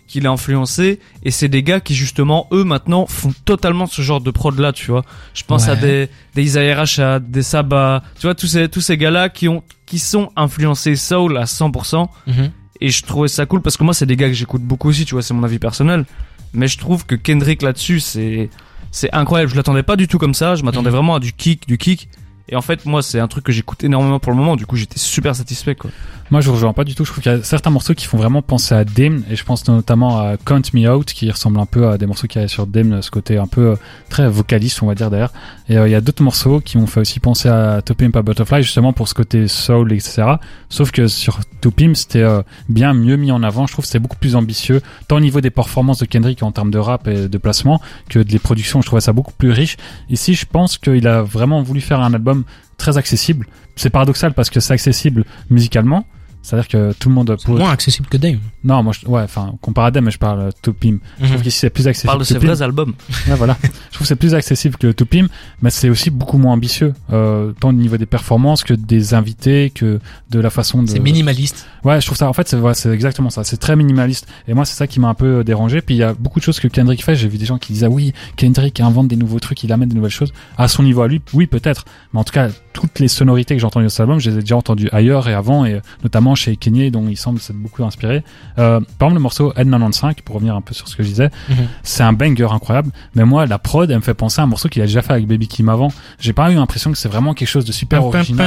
qu'il 0.09 0.27
a 0.27 0.31
influencé. 0.31 0.99
Et 1.23 1.31
c'est 1.31 1.49
des 1.49 1.63
gars 1.63 1.79
qui, 1.81 1.95
justement, 1.95 2.49
eux, 2.53 2.65
maintenant, 2.65 3.07
font 3.07 3.33
totalement 3.45 3.87
ce 3.87 4.03
genre 4.03 4.21
de 4.21 4.31
prod 4.33 4.59
là, 4.59 4.73
tu 4.73 4.91
vois. 4.91 5.05
Je 5.35 5.45
pense 5.45 5.69
à 5.69 5.77
des, 5.77 6.09
des 6.35 6.43
Isaiah 6.43 6.75
Rashad, 6.77 7.31
des 7.31 7.43
Saba. 7.43 8.03
Tu 8.19 8.23
vois, 8.27 8.35
tous 8.35 8.47
ces, 8.49 8.69
tous 8.69 8.81
ces 8.81 8.97
gars-là 8.97 9.29
qui 9.29 9.47
ont, 9.49 9.63
qui 9.87 9.99
sont 10.01 10.31
influencés 10.35 10.97
soul 10.97 11.37
à 11.39 11.45
100%. 11.45 12.09
Mhm. 12.27 12.51
Et 12.81 12.91
je 12.91 13.03
trouvais 13.05 13.29
ça 13.29 13.45
cool 13.47 13.61
parce 13.63 13.77
que 13.77 13.85
moi, 13.85 13.95
c'est 13.95 14.07
des 14.07 14.17
gars 14.17 14.29
que 14.29 14.35
j'écoute 14.35 14.63
beaucoup 14.63 14.89
aussi, 14.89 15.05
tu 15.05 15.15
vois, 15.15 15.23
c'est 15.23 15.35
mon 15.35 15.45
avis 15.45 15.59
personnel. 15.59 16.05
Mais 16.55 16.67
je 16.69 16.79
trouve 16.79 17.05
que 17.07 17.15
Kendrick 17.15 17.63
là-dessus, 17.63 18.01
c'est, 18.01 18.51
c'est 18.91 19.13
incroyable. 19.13 19.51
Je 19.51 19.57
l'attendais 19.57 19.83
pas 19.83 19.97
du 19.97 20.09
tout 20.09 20.19
comme 20.19 20.35
ça. 20.35 20.55
Je 20.55 20.63
m'attendais 20.63 20.89
Mhm. 20.91 20.95
vraiment 20.97 21.15
à 21.17 21.21
du 21.21 21.33
kick, 21.33 21.69
du 21.69 21.77
kick. 21.77 22.09
Et 22.51 22.57
en 22.57 22.63
fait, 22.63 22.87
moi, 22.87 23.03
c'est 23.03 23.21
un 23.21 23.29
truc 23.29 23.45
que 23.45 23.53
j'écoute 23.53 23.85
énormément 23.85 24.19
pour 24.21 24.33
le 24.33 24.39
moment. 24.39 24.57
Du 24.57 24.65
coup, 24.65 24.77
j'étais 24.77 24.99
super 24.99 25.37
satisfait, 25.37 25.75
quoi. 25.75 25.91
Moi, 26.31 26.43
je 26.43 26.51
rejoins 26.51 26.75
pas 26.75 26.85
du 26.85 26.95
tout. 26.95 27.07
Je 27.07 27.11
trouve 27.11 27.23
qu'il 27.23 27.33
y 27.33 27.35
a 27.35 27.43
certains 27.43 27.71
morceaux 27.71 27.95
qui 27.95 28.05
font 28.05 28.19
vraiment 28.19 28.43
penser 28.43 28.75
à 28.75 28.85
Dame, 28.85 29.23
et 29.31 29.37
je 29.37 29.45
pense 29.45 29.67
notamment 29.67 30.19
à 30.19 30.37
Count 30.37 30.61
Me 30.75 30.87
Out, 30.87 31.07
qui 31.07 31.31
ressemble 31.31 31.59
un 31.59 31.65
peu 31.65 31.89
à 31.89 31.97
des 31.97 32.05
morceaux 32.05 32.27
qu'il 32.27 32.43
y 32.43 32.45
a 32.45 32.49
sur 32.49 32.67
Dame, 32.67 33.01
ce 33.01 33.11
côté 33.11 33.39
un 33.39 33.47
peu 33.47 33.71
euh, 33.71 33.77
très 34.11 34.29
vocaliste, 34.29 34.83
on 34.83 34.87
va 34.87 34.95
dire 34.95 35.11
d'ailleurs. 35.11 35.33
Et 35.71 35.79
euh, 35.79 35.89
il 35.89 35.91
y 35.91 35.95
a 35.95 36.03
d'autres 36.03 36.23
morceaux 36.23 36.61
qui 36.61 36.77
m'ont 36.77 36.87
fait 36.87 37.01
aussi 37.01 37.19
penser 37.19 37.49
à 37.49 37.81
To 37.81 37.95
Pimp 37.95 38.15
a 38.15 38.21
Butterfly, 38.21 38.63
justement 38.63 38.93
pour 38.93 39.09
ce 39.09 39.15
côté 39.15 39.49
soul, 39.49 39.91
etc. 39.93 40.35
Sauf 40.69 40.91
que 40.91 41.07
sur 41.07 41.39
To 41.63 41.71
Pimp, 41.71 41.97
c'était 41.97 42.21
euh, 42.21 42.43
bien 42.69 42.93
mieux 42.93 43.17
mis 43.17 43.33
en 43.33 43.43
avant. 43.43 43.67
Je 43.67 43.73
trouve 43.73 43.85
que 43.85 43.89
c'était 43.89 43.99
beaucoup 43.99 44.19
plus 44.19 44.37
ambitieux, 44.37 44.83
tant 45.09 45.17
au 45.17 45.21
niveau 45.21 45.41
des 45.41 45.51
performances 45.51 46.01
de 46.01 46.05
Kendrick 46.05 46.43
en 46.43 46.53
termes 46.53 46.71
de 46.71 46.79
rap 46.79 47.09
et 47.09 47.29
de 47.29 47.39
placement, 47.39 47.81
que 48.11 48.19
de 48.19 48.31
les 48.31 48.39
productions. 48.39 48.83
Je 48.83 48.87
trouvais 48.87 49.01
ça 49.01 49.15
beaucoup 49.15 49.33
plus 49.33 49.51
riche. 49.51 49.79
Ici, 50.11 50.35
je 50.35 50.45
pense 50.45 50.77
qu'il 50.77 51.09
a 51.09 51.23
vraiment 51.23 51.63
voulu 51.63 51.81
faire 51.81 52.01
un 52.01 52.13
album 52.13 52.45
très 52.77 52.99
accessible. 52.99 53.47
C'est 53.77 53.91
paradoxal 53.91 54.35
parce 54.35 54.51
que 54.51 54.61
c'est 54.61 54.75
accessible 54.75 55.25
musicalement. 55.49 56.05
C'est-à-dire 56.43 56.69
que 56.69 56.93
tout 56.99 57.09
le 57.09 57.15
monde 57.15 57.37
C'est 57.39 57.49
moins 57.49 57.71
accessible 57.71 58.09
que 58.09 58.17
Dame. 58.17 58.39
Non, 58.65 58.83
moi, 58.83 58.93
je... 58.99 59.07
ouais, 59.07 59.23
enfin, 59.23 59.55
comparé 59.61 59.89
à 59.89 59.91
Dame, 59.91 60.11
je 60.11 60.19
parle 60.19 60.41
euh, 60.41 60.51
To 60.63 60.73
Pimp. 60.73 61.01
Je 61.21 61.27
trouve 61.27 61.43
qu'ici 61.43 61.59
c'est 61.59 61.71
plus 61.71 61.87
accessible. 61.87 62.09
parle 62.09 62.21
de 62.21 62.25
ses 62.25 62.39
vrais 62.39 62.63
albums. 62.63 62.95
Ouais, 63.27 63.35
voilà. 63.35 63.57
je 63.63 63.69
trouve 63.69 64.01
que 64.01 64.07
c'est 64.07 64.17
plus 64.17 64.35
accessible 64.35 64.77
que 64.77 64.93
To 64.93 65.05
Pimp, 65.05 65.31
mais 65.63 65.71
c'est 65.71 65.91
aussi 65.91 66.11
beaucoup 66.11 66.39
moins 66.39 66.55
ambitieux, 66.55 66.95
euh, 67.13 67.53
tant 67.61 67.71
au 67.71 67.73
niveau 67.73 67.97
des 67.97 68.07
performances 68.07 68.65
que 68.65 68.75
des 68.75 69.15
invités, 69.15 69.71
que 69.71 70.01
de 70.31 70.41
la 70.41 70.51
façon 70.51 70.83
de. 70.83 70.89
C'est 70.89 71.01
minimaliste. 71.01 71.67
Ouais, 71.85 72.01
je 72.01 72.07
trouve 72.07 72.19
ça. 72.19 72.29
En 72.29 72.33
fait, 72.33 72.49
c'est 72.49 72.57
ouais, 72.57 72.75
c'est 72.75 72.91
exactement 72.91 73.31
ça. 73.31 73.45
C'est 73.45 73.57
très 73.57 73.77
minimaliste. 73.77 74.27
Et 74.47 74.55
moi, 74.55 74.65
c'est 74.65 74.77
ça 74.77 74.87
qui 74.87 75.01
m'a 75.01 75.09
un 75.09 75.15
peu 75.15 75.39
euh, 75.39 75.45
dérangé. 75.45 75.81
Puis 75.81 75.95
il 75.95 75.99
y 75.99 76.03
a 76.03 76.15
beaucoup 76.15 76.39
de 76.39 76.45
choses 76.45 76.61
que 76.61 76.69
Kendrick 76.69 77.05
fait. 77.05 77.15
J'ai 77.15 77.29
vu 77.29 77.39
des 77.39 77.47
gens 77.47 77.59
qui 77.59 77.73
disaient 77.73 77.87
ah 77.87 77.91
oui, 77.91 78.13
Kendrick 78.37 78.81
invente 78.81 79.09
des 79.09 79.17
nouveaux 79.17 79.41
trucs, 79.41 79.63
il 79.63 79.73
amène 79.73 79.89
des 79.89 79.97
nouvelles 79.97 80.11
choses. 80.11 80.33
À 80.57 80.69
son 80.69 80.83
niveau 80.83 81.03
à 81.03 81.09
lui, 81.09 81.21
oui, 81.35 81.47
peut-être. 81.47 81.85
Mais 82.13 82.21
en 82.21 82.25
tout 82.25 82.33
cas, 82.33 82.49
toutes 82.73 83.01
les 83.01 83.09
sonorités 83.09 83.55
que 83.55 83.61
j'ai 83.61 83.67
entendues 83.67 83.87
dans 83.87 83.91
cet 83.91 84.01
album, 84.01 84.19
je 84.21 84.31
les 84.31 84.39
ai 84.39 84.41
déjà 84.41 84.57
entendues 84.57 84.89
ailleurs 84.93 85.29
et 85.29 85.35
avant, 85.35 85.65
et 85.65 85.81
notamment 86.03 86.35
chez 86.39 86.57
Kanye, 86.57 86.91
dont 86.91 87.07
il 87.09 87.17
semble 87.17 87.41
s'être 87.41 87.57
beaucoup 87.59 87.85
inspiré. 87.85 88.23
Euh, 88.59 88.81
par 88.99 89.09
exemple, 89.09 89.15
le 89.15 89.21
morceau 89.21 89.53
N95, 89.57 90.23
pour 90.25 90.37
revenir 90.37 90.55
un 90.55 90.61
peu 90.61 90.73
sur 90.75 90.89
ce 90.89 90.97
que 90.97 91.03
je 91.03 91.09
disais, 91.09 91.31
Mhm. 91.49 91.57
c'est 91.83 92.03
un 92.03 92.13
banger 92.13 92.49
incroyable. 92.51 92.91
Mais 93.15 93.25
moi, 93.25 93.47
la 93.47 93.59
prod, 93.59 93.91
elle 93.91 93.97
me 93.97 94.03
fait 94.03 94.15
penser 94.15 94.41
à 94.41 94.45
un 94.45 94.47
morceau 94.47 94.69
qu'il 94.69 94.83
a 94.83 94.87
déjà 94.87 95.03
fait 95.03 95.13
avec 95.13 95.27
Baby 95.27 95.49
Kim 95.49 95.69
avant. 95.69 95.89
J'ai 96.19 96.33
pas 96.33 96.51
eu 96.51 96.55
l'impression 96.55 96.91
que 96.93 96.99
c'est 96.99 97.09
vraiment 97.09 97.35
quelque 97.35 97.49
chose 97.49 97.65
de 97.65 97.73
super 97.73 98.01
original. 98.05 98.47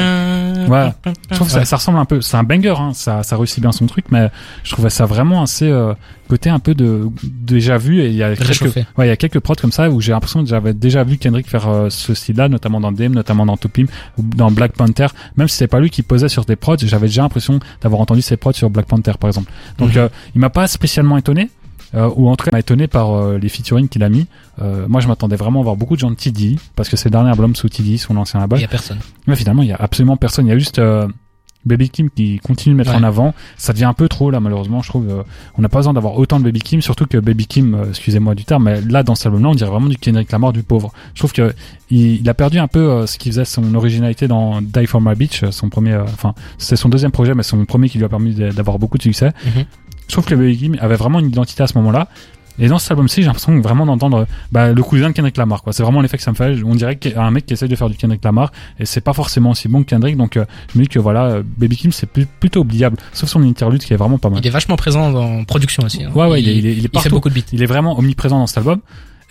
Ouais. 0.67 0.91
Je 1.29 1.35
trouve 1.35 1.47
que 1.47 1.53
ça, 1.53 1.65
ça 1.65 1.75
ressemble 1.77 1.97
un 1.99 2.05
peu. 2.05 2.21
C'est 2.21 2.37
un 2.37 2.43
banger, 2.43 2.75
hein. 2.77 2.91
Ça, 2.93 3.23
ça 3.23 3.37
réussit 3.37 3.59
bien 3.61 3.71
son 3.71 3.85
truc, 3.87 4.05
mais 4.11 4.29
je 4.63 4.71
trouvais 4.71 4.89
ça 4.89 5.05
vraiment 5.05 5.41
assez 5.41 5.69
euh, 5.69 5.93
côté 6.29 6.49
un 6.49 6.59
peu 6.59 6.73
de 6.73 7.07
déjà 7.23 7.77
vu. 7.77 8.01
Et 8.01 8.07
il 8.07 8.15
y 8.15 8.23
a 8.23 8.35
quelques, 8.35 8.75
ouais, 8.97 9.05
il 9.05 9.07
y 9.07 9.11
a 9.11 9.17
quelques 9.17 9.39
prods 9.39 9.55
comme 9.55 9.71
ça 9.71 9.89
où 9.89 9.99
j'ai 10.01 10.11
l'impression 10.11 10.41
que 10.43 10.49
j'avais 10.49 10.73
déjà 10.73 11.03
vu 11.03 11.17
Kendrick 11.17 11.49
faire 11.49 11.67
euh, 11.69 11.89
ce 11.89 12.13
style-là, 12.13 12.49
notamment 12.49 12.79
dans 12.79 12.91
Dame, 12.91 13.13
notamment 13.13 13.45
dans 13.45 13.57
Topim 13.57 13.85
ou 14.17 14.23
dans 14.23 14.51
Black 14.51 14.73
Panther. 14.73 15.07
Même 15.37 15.47
si 15.47 15.57
c'est 15.57 15.67
pas 15.67 15.79
lui 15.79 15.89
qui 15.89 16.03
posait 16.03 16.29
sur 16.29 16.45
des 16.45 16.55
prods, 16.55 16.77
j'avais 16.79 17.07
déjà 17.07 17.21
l'impression 17.23 17.59
d'avoir 17.81 18.01
entendu 18.01 18.21
ses 18.21 18.37
prods 18.37 18.53
sur 18.53 18.69
Black 18.69 18.85
Panther, 18.85 19.13
par 19.19 19.29
exemple. 19.29 19.51
Donc, 19.77 19.91
Mhm. 19.91 19.97
euh, 19.97 20.09
il 20.35 20.41
m'a 20.41 20.49
pas 20.49 20.67
spécialement 20.67 21.17
étonné. 21.17 21.49
Euh, 21.93 22.09
ou 22.15 22.29
en 22.29 22.35
tout 22.37 22.45
cas 22.45 22.51
il 22.51 22.55
m'a 22.55 22.59
étonné 22.59 22.87
par 22.87 23.11
euh, 23.13 23.37
les 23.37 23.49
featuring 23.49 23.89
qu'il 23.89 24.01
a 24.03 24.09
mis. 24.09 24.25
Euh, 24.61 24.85
moi 24.87 25.01
je 25.01 25.07
m'attendais 25.09 25.35
vraiment 25.35 25.59
à 25.59 25.63
voir 25.63 25.75
beaucoup 25.75 25.95
de 25.95 25.99
gens 25.99 26.09
de 26.11 26.15
TD 26.15 26.55
parce 26.75 26.87
que 26.87 26.95
c'est 26.95 27.09
le 27.09 27.11
dernier 27.11 27.29
album 27.31 27.53
sous 27.55 27.67
TD, 27.67 27.97
son 27.97 28.15
ancien 28.17 28.39
Il 28.39 28.43
label. 28.43 28.61
y 28.61 28.63
a 28.63 28.67
personne. 28.69 28.99
Mais 29.27 29.35
finalement, 29.35 29.61
il 29.63 29.69
y 29.69 29.73
a 29.73 29.77
absolument 29.77 30.15
personne. 30.17 30.45
Il 30.47 30.49
y 30.49 30.53
a 30.53 30.57
juste 30.57 30.79
euh, 30.79 31.07
Baby 31.65 31.89
Kim 31.89 32.09
qui 32.09 32.39
continue 32.39 32.73
de 32.73 32.77
mettre 32.77 32.91
Ouais. 32.91 32.97
en 32.97 33.03
avant. 33.03 33.33
Ça 33.57 33.71
devient 33.73 33.85
un 33.85 33.93
peu 33.93 34.07
trop 34.07 34.31
là, 34.31 34.39
malheureusement. 34.39 34.81
Je 34.81 34.89
trouve. 34.89 35.23
on 35.57 35.61
n'a 35.61 35.69
pas 35.69 35.77
besoin 35.79 35.93
d'avoir 35.93 36.17
autant 36.17 36.39
de 36.39 36.43
Baby 36.45 36.61
Kim, 36.61 36.81
surtout 36.81 37.05
que 37.05 37.17
Baby 37.19 37.45
Kim, 37.45 37.77
excusez-moi 37.89 38.33
du 38.35 38.45
terme, 38.45 38.63
mais 38.63 38.81
là 38.81 39.03
dans 39.03 39.13
cet 39.13 39.27
album-là, 39.27 39.49
on 39.49 39.53
dirait 39.55 39.69
vraiment 39.69 39.87
du 39.87 39.97
Kendrick 39.97 40.31
Lamar 40.31 40.53
du 40.53 40.63
pauvre. 40.63 40.91
Je 41.13 41.19
trouve 41.19 41.33
que 41.33 41.53
il, 41.91 42.21
il 42.21 42.29
a 42.29 42.33
perdu 42.33 42.57
un 42.57 42.67
peu 42.67 43.05
ce 43.05 43.17
qui 43.19 43.29
faisait 43.29 43.45
son 43.45 43.75
originalité 43.75 44.27
dans 44.27 44.61
Die 44.61 44.87
for 44.87 45.01
My 45.01 45.13
Beach, 45.13 45.43
son 45.51 45.69
premier. 45.69 45.95
Enfin, 45.97 46.33
c'est 46.57 46.75
son 46.77 46.89
deuxième 46.89 47.11
projet, 47.11 47.35
mais 47.35 47.43
son 47.43 47.63
premier 47.65 47.89
qui 47.89 47.97
lui 47.99 48.05
a 48.05 48.09
permis 48.09 48.33
d'avoir 48.33 48.79
beaucoup 48.79 48.97
de 48.97 49.03
succès. 49.03 49.31
Mhm. 49.45 49.65
Je 50.07 50.13
trouve 50.13 50.25
que 50.25 50.35
Baby 50.35 50.57
Kim 50.57 50.77
avait 50.81 50.95
vraiment 50.95 51.19
une 51.19 51.27
identité 51.27 51.63
à 51.63 51.67
ce 51.67 51.77
moment-là. 51.77 52.07
Et 52.59 52.67
dans 52.67 52.77
cet 52.79 52.91
album-ci, 52.91 53.21
j'ai 53.21 53.27
l'impression 53.27 53.57
vraiment 53.61 53.85
d'entendre 53.85 54.27
bah, 54.51 54.73
le 54.73 54.83
cousin 54.83 55.07
de 55.09 55.13
Kendrick 55.13 55.37
Lamar. 55.37 55.63
Quoi. 55.63 55.71
C'est 55.71 55.83
vraiment 55.83 56.01
l'effet 56.01 56.17
que 56.17 56.23
ça 56.23 56.31
me 56.31 56.35
fait. 56.35 56.61
On 56.63 56.75
dirait 56.75 56.97
qu'il 56.97 57.11
y 57.11 57.15
a 57.15 57.23
un 57.23 57.31
mec 57.31 57.45
qui 57.45 57.53
essaye 57.53 57.69
de 57.69 57.75
faire 57.77 57.89
du 57.89 57.95
Kendrick 57.95 58.23
Lamar 58.23 58.51
et 58.77 58.85
c'est 58.85 58.99
pas 59.01 59.13
forcément 59.13 59.51
aussi 59.51 59.69
bon 59.69 59.83
que 59.83 59.89
Kendrick. 59.89 60.17
Donc 60.17 60.35
euh, 60.35 60.45
je 60.71 60.77
me 60.77 60.83
dis 60.83 60.89
que 60.89 60.99
voilà, 60.99 61.23
euh, 61.25 61.43
Baby 61.57 61.77
Kim 61.77 61.91
c'est 61.93 62.07
plus- 62.07 62.25
plutôt 62.25 62.59
oubliable, 62.59 62.97
sauf 63.13 63.29
son 63.29 63.41
interlude 63.43 63.81
qui 63.81 63.93
est 63.93 63.97
vraiment 63.97 64.17
pas 64.17 64.29
mal. 64.29 64.39
Il 64.43 64.47
est 64.47 64.51
vachement 64.51 64.75
présent 64.75 65.11
dans 65.11 65.43
production 65.45 65.83
aussi. 65.85 66.03
hein. 66.03 66.11
Ouais, 66.13 66.27
ouais, 66.27 66.41
il, 66.41 66.49
est, 66.49 66.57
il, 66.57 66.65
est, 66.67 66.71
il 66.73 66.77
est 66.77 66.77
il 66.79 66.81
fait 66.83 66.87
partout. 66.89 67.09
beaucoup 67.09 67.29
de 67.29 67.33
beats. 67.33 67.41
Il 67.53 67.63
est 67.63 67.67
vraiment 67.67 67.97
omniprésent 67.97 68.37
dans 68.37 68.47
cet 68.47 68.57
album. 68.59 68.81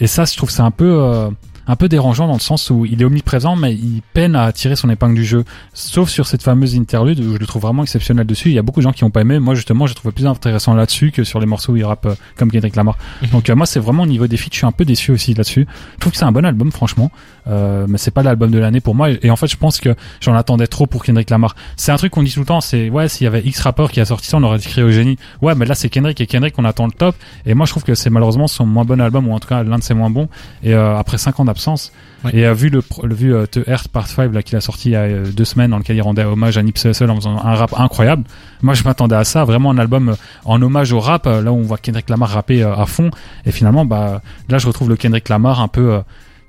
Et 0.01 0.07
ça, 0.07 0.25
je 0.25 0.35
trouve, 0.35 0.49
c'est 0.51 0.63
un 0.63 0.71
peu, 0.71 0.91
euh, 0.91 1.29
un 1.67 1.77
peu 1.77 1.89
dérangeant 1.89 2.27
dans 2.27 2.35
le 2.35 2.41
sens 2.41 2.71
où 2.71 2.85
il 2.85 3.01
est 3.01 3.05
omniprésent 3.05 3.57
mais 3.57 3.75
il 3.75 4.03
peine 4.13 4.37
à 4.37 4.53
tirer 4.53 4.77
son 4.77 4.91
épingle 4.91 5.15
du 5.15 5.25
jeu. 5.25 5.45
Sauf 5.75 6.09
sur 6.09 6.27
cette 6.27 6.43
fameuse 6.43 6.77
interlude 6.77 7.21
où 7.21 7.35
je 7.35 7.39
le 7.39 7.47
trouve 7.47 7.63
vraiment 7.63 7.83
exceptionnel 7.83 8.27
dessus. 8.27 8.49
Il 8.49 8.55
y 8.55 8.59
a 8.59 8.63
beaucoup 8.63 8.81
de 8.81 8.85
gens 8.85 8.93
qui 8.93 9.05
n'ont 9.05 9.11
pas 9.11 9.21
aimé. 9.21 9.39
Moi 9.39 9.55
justement, 9.55 9.87
je 9.87 9.95
trouve 9.95 10.13
plus 10.13 10.27
intéressant 10.27 10.75
là-dessus 10.75 11.11
que 11.13 11.25
sur 11.25 11.41
les 11.41 11.47
morceaux 11.47 11.73
où 11.73 11.77
il 11.77 11.85
rappe 11.85 12.07
euh, 12.07 12.15
comme 12.37 12.51
Kendrick 12.51 12.77
Lamar. 12.77 12.97
Mhm. 13.23 13.29
Donc 13.31 13.51
euh, 13.51 13.57
moi, 13.57 13.67
c'est 13.67 13.81
vraiment 13.81 14.05
au 14.05 14.07
niveau 14.07 14.27
des 14.27 14.37
feats, 14.37 14.49
je 14.53 14.59
suis 14.59 14.67
un 14.67 14.73
peu 14.73 14.85
déçu 14.85 15.13
aussi 15.13 15.35
là-dessus. 15.35 15.67
Je 15.95 15.99
trouve 16.01 16.13
que 16.13 16.19
c'est 16.19 16.25
un 16.25 16.33
bon 16.33 16.45
album 16.45 16.73
franchement, 16.73 17.11
euh, 17.47 17.87
mais 17.89 17.99
c'est 17.99 18.11
pas 18.11 18.23
l'album 18.23 18.51
de 18.51 18.59
l'année 18.59 18.81
pour 18.81 18.95
moi. 18.95 19.11
Et, 19.11 19.31
en 19.31 19.37
fait, 19.37 19.47
je 19.47 19.57
pense 19.57 19.79
que 19.79 19.95
j'en 20.21 20.35
attendais 20.35 20.67
trop 20.67 20.87
pour 20.87 21.05
Kendrick 21.05 21.31
Lamar. 21.31 21.55
C'est 21.77 21.93
un 21.93 21.97
truc 21.97 22.13
qu'on 22.13 22.23
dit 22.23 22.33
tout 22.33 22.41
le 22.41 22.47
temps. 22.47 22.61
C'est 22.61 22.91
ouais, 22.91 23.09
s'il 23.09 23.25
y 23.25 23.29
avait 23.29 23.43
X 23.43 23.61
rappeur 23.61 23.91
qui 23.91 24.01
a 24.01 24.05
sorti 24.05 24.29
ça, 24.29 24.39
on 24.39 24.43
aurait 24.43 24.59
écrit 24.59 24.83
au 24.83 24.91
génie. 24.91 25.19
Ouais, 25.43 25.55
mais 25.55 25.67
là 25.67 25.75
c'est 25.75 25.89
Kendrick 25.89 26.21
et 26.21 26.27
Kendrick 26.27 26.55
on 26.59 26.65
attend 26.65 26.87
le 26.87 26.93
top. 26.93 27.15
Et 27.47 27.55
moi, 27.55 27.67
je 27.67 27.73
trouve 27.73 27.85
que 27.85 27.95
c'est 27.95 28.11
malheureusement 28.11 28.49
son 28.49 28.67
moins 28.67 28.85
bon 28.85 29.01
album 29.01 29.29
ou 29.29 29.33
en 29.33 29.41
tout 29.41 29.49
cas 29.49 29.63
l'un 29.63 29.79
de 29.79 29.83
ses 29.83 29.95
moins 29.95 30.11
bons. 30.11 30.29
Et 30.63 30.75
euh, 30.75 30.97
après 30.97 31.19
50 31.19 31.49
absence. 31.51 31.93
Et 32.33 32.45
a 32.45 32.53
vu 32.53 32.69
le, 32.69 32.83
le 33.03 33.15
vu 33.15 33.35
euh, 33.35 33.47
The 33.47 33.67
Earth 33.67 33.89
Part 33.89 34.07
5 34.07 34.35
là 34.35 34.43
qu'il 34.43 34.57
a 34.57 34.61
sorti 34.61 34.91
il 34.91 34.93
y 34.93 34.97
a 34.97 35.01
euh, 35.01 35.25
deux 35.33 35.47
semaines 35.47 35.71
dans 35.71 35.79
lequel 35.79 35.97
il 35.97 36.03
rendait 36.03 36.25
hommage 36.25 36.59
à 36.59 36.63
Nipsey 36.63 36.91
Hussle 36.91 37.11
en 37.11 37.17
faisant 37.17 37.39
un 37.39 37.55
rap 37.55 37.75
incroyable. 37.79 38.25
Moi 38.63 38.75
je 38.75 38.85
m'attendais 38.85 39.17
à 39.17 39.25
ça, 39.25 39.45
vraiment 39.45 39.71
un 39.71 39.79
album 39.79 40.17
en 40.45 40.61
hommage 40.61 40.93
au 40.93 41.01
rap 41.01 41.25
là 41.25 41.51
où 41.51 41.57
on 41.57 41.63
voit 41.63 41.79
Kendrick 41.79 42.11
Lamar 42.11 42.29
rapper 42.29 42.63
à 42.63 42.85
fond 42.85 43.11
et 43.47 43.53
finalement 43.53 43.87
bah 43.87 44.21
là 44.51 44.59
je 44.59 44.67
retrouve 44.67 44.91
le 44.91 44.97
Kendrick 44.97 45.31
Lamar 45.31 45.63
un 45.63 45.69
peu 45.69 46.01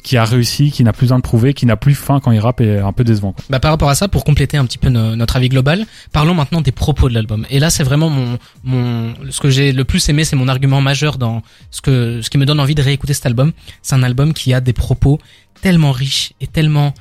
qui 0.04 0.18
a 0.18 0.26
réussi, 0.26 0.72
qui 0.72 0.84
n'a 0.84 0.94
plus 0.94 1.06
besoin 1.06 1.18
de 1.18 1.24
prouver, 1.24 1.54
qui 1.54 1.66
n'a 1.66 1.76
plus 1.78 1.94
faim 1.96 2.20
quand 2.24 2.32
il 2.32 2.40
rappe 2.40 2.60
et 2.62 2.80
un 2.80 2.92
peu 2.92 3.04
décevant. 3.04 3.34
Quoi. 3.34 3.44
Bah, 3.50 3.60
par 3.60 3.72
rapport 3.72 3.90
à 3.90 3.96
ça, 3.96 4.08
pour 4.08 4.24
compléter 4.24 4.58
un 4.58 4.66
petit 4.66 4.78
peu 4.78 4.90
no- 4.90 5.16
notre 5.16 5.36
avis 5.36 5.50
global, 5.50 5.86
parlons 6.12 6.34
maintenant 6.34 6.62
des 6.62 6.72
propos 6.72 7.08
de 7.10 7.14
l'album. 7.14 7.46
Et 7.50 7.60
là, 7.60 7.70
c'est 7.70 7.84
vraiment 7.84 8.10
mon, 8.10 8.38
mon, 8.64 9.14
ce 9.30 9.40
que 9.40 9.50
j'ai 9.50 9.72
le 9.74 9.84
plus 9.86 10.08
aimé, 10.10 10.24
c'est 10.24 10.36
mon 10.36 10.48
argument 10.48 10.82
majeur 10.82 11.18
dans 11.18 11.42
ce 11.70 11.82
que, 11.82 12.22
ce 12.22 12.30
qui 12.30 12.38
me 12.38 12.46
donne 12.46 12.60
envie 12.60 12.76
de 12.76 12.82
réécouter 12.82 13.14
cet 13.14 13.26
album. 13.26 13.52
C'est 13.82 13.96
un 13.96 14.04
album 14.04 14.34
qui 14.34 14.54
a 14.54 14.62
des 14.62 14.74
propos 14.74 15.20
tellement 15.62 15.92
riches 15.92 16.34
et 16.42 16.48
tellement 16.48 16.94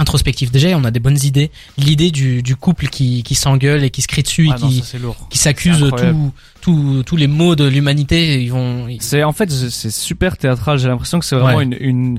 introspectifs. 0.00 0.50
Déjà, 0.52 0.68
on 0.78 0.84
a 0.84 0.90
des 0.90 1.00
bonnes 1.00 1.18
idées. 1.24 1.50
L'idée 1.76 2.10
du, 2.10 2.42
du 2.42 2.54
couple 2.56 2.86
qui, 2.86 3.22
qui 3.24 3.34
s'engueule 3.34 3.82
et 3.82 3.90
qui 3.90 4.00
se 4.00 4.06
crie 4.06 4.22
dessus 4.22 4.48
Ah 4.50 4.56
et 4.56 4.62
non, 4.62 4.68
qui, 4.68 4.80
ça, 4.80 4.96
s'accuse 5.32 5.82
incroyable. 5.82 6.16
tous 6.16 6.32
tous 6.60 7.02
tous 7.04 7.16
les 7.16 7.26
maux 7.26 7.56
de 7.56 7.64
l'humanité. 7.66 8.42
Ils 8.42 8.52
vont, 8.52 8.86
ils- 8.88 9.02
C'est 9.02 9.24
en 9.24 9.32
fait 9.32 9.50
c'est 9.50 9.90
super 9.90 10.36
théâtral. 10.36 10.78
J'ai 10.78 10.86
l'impression 10.88 11.18
que 11.18 11.24
c'est 11.24 11.34
vraiment 11.36 11.58
Ouais. 11.58 11.64
une 11.64 11.76
une 11.80 12.18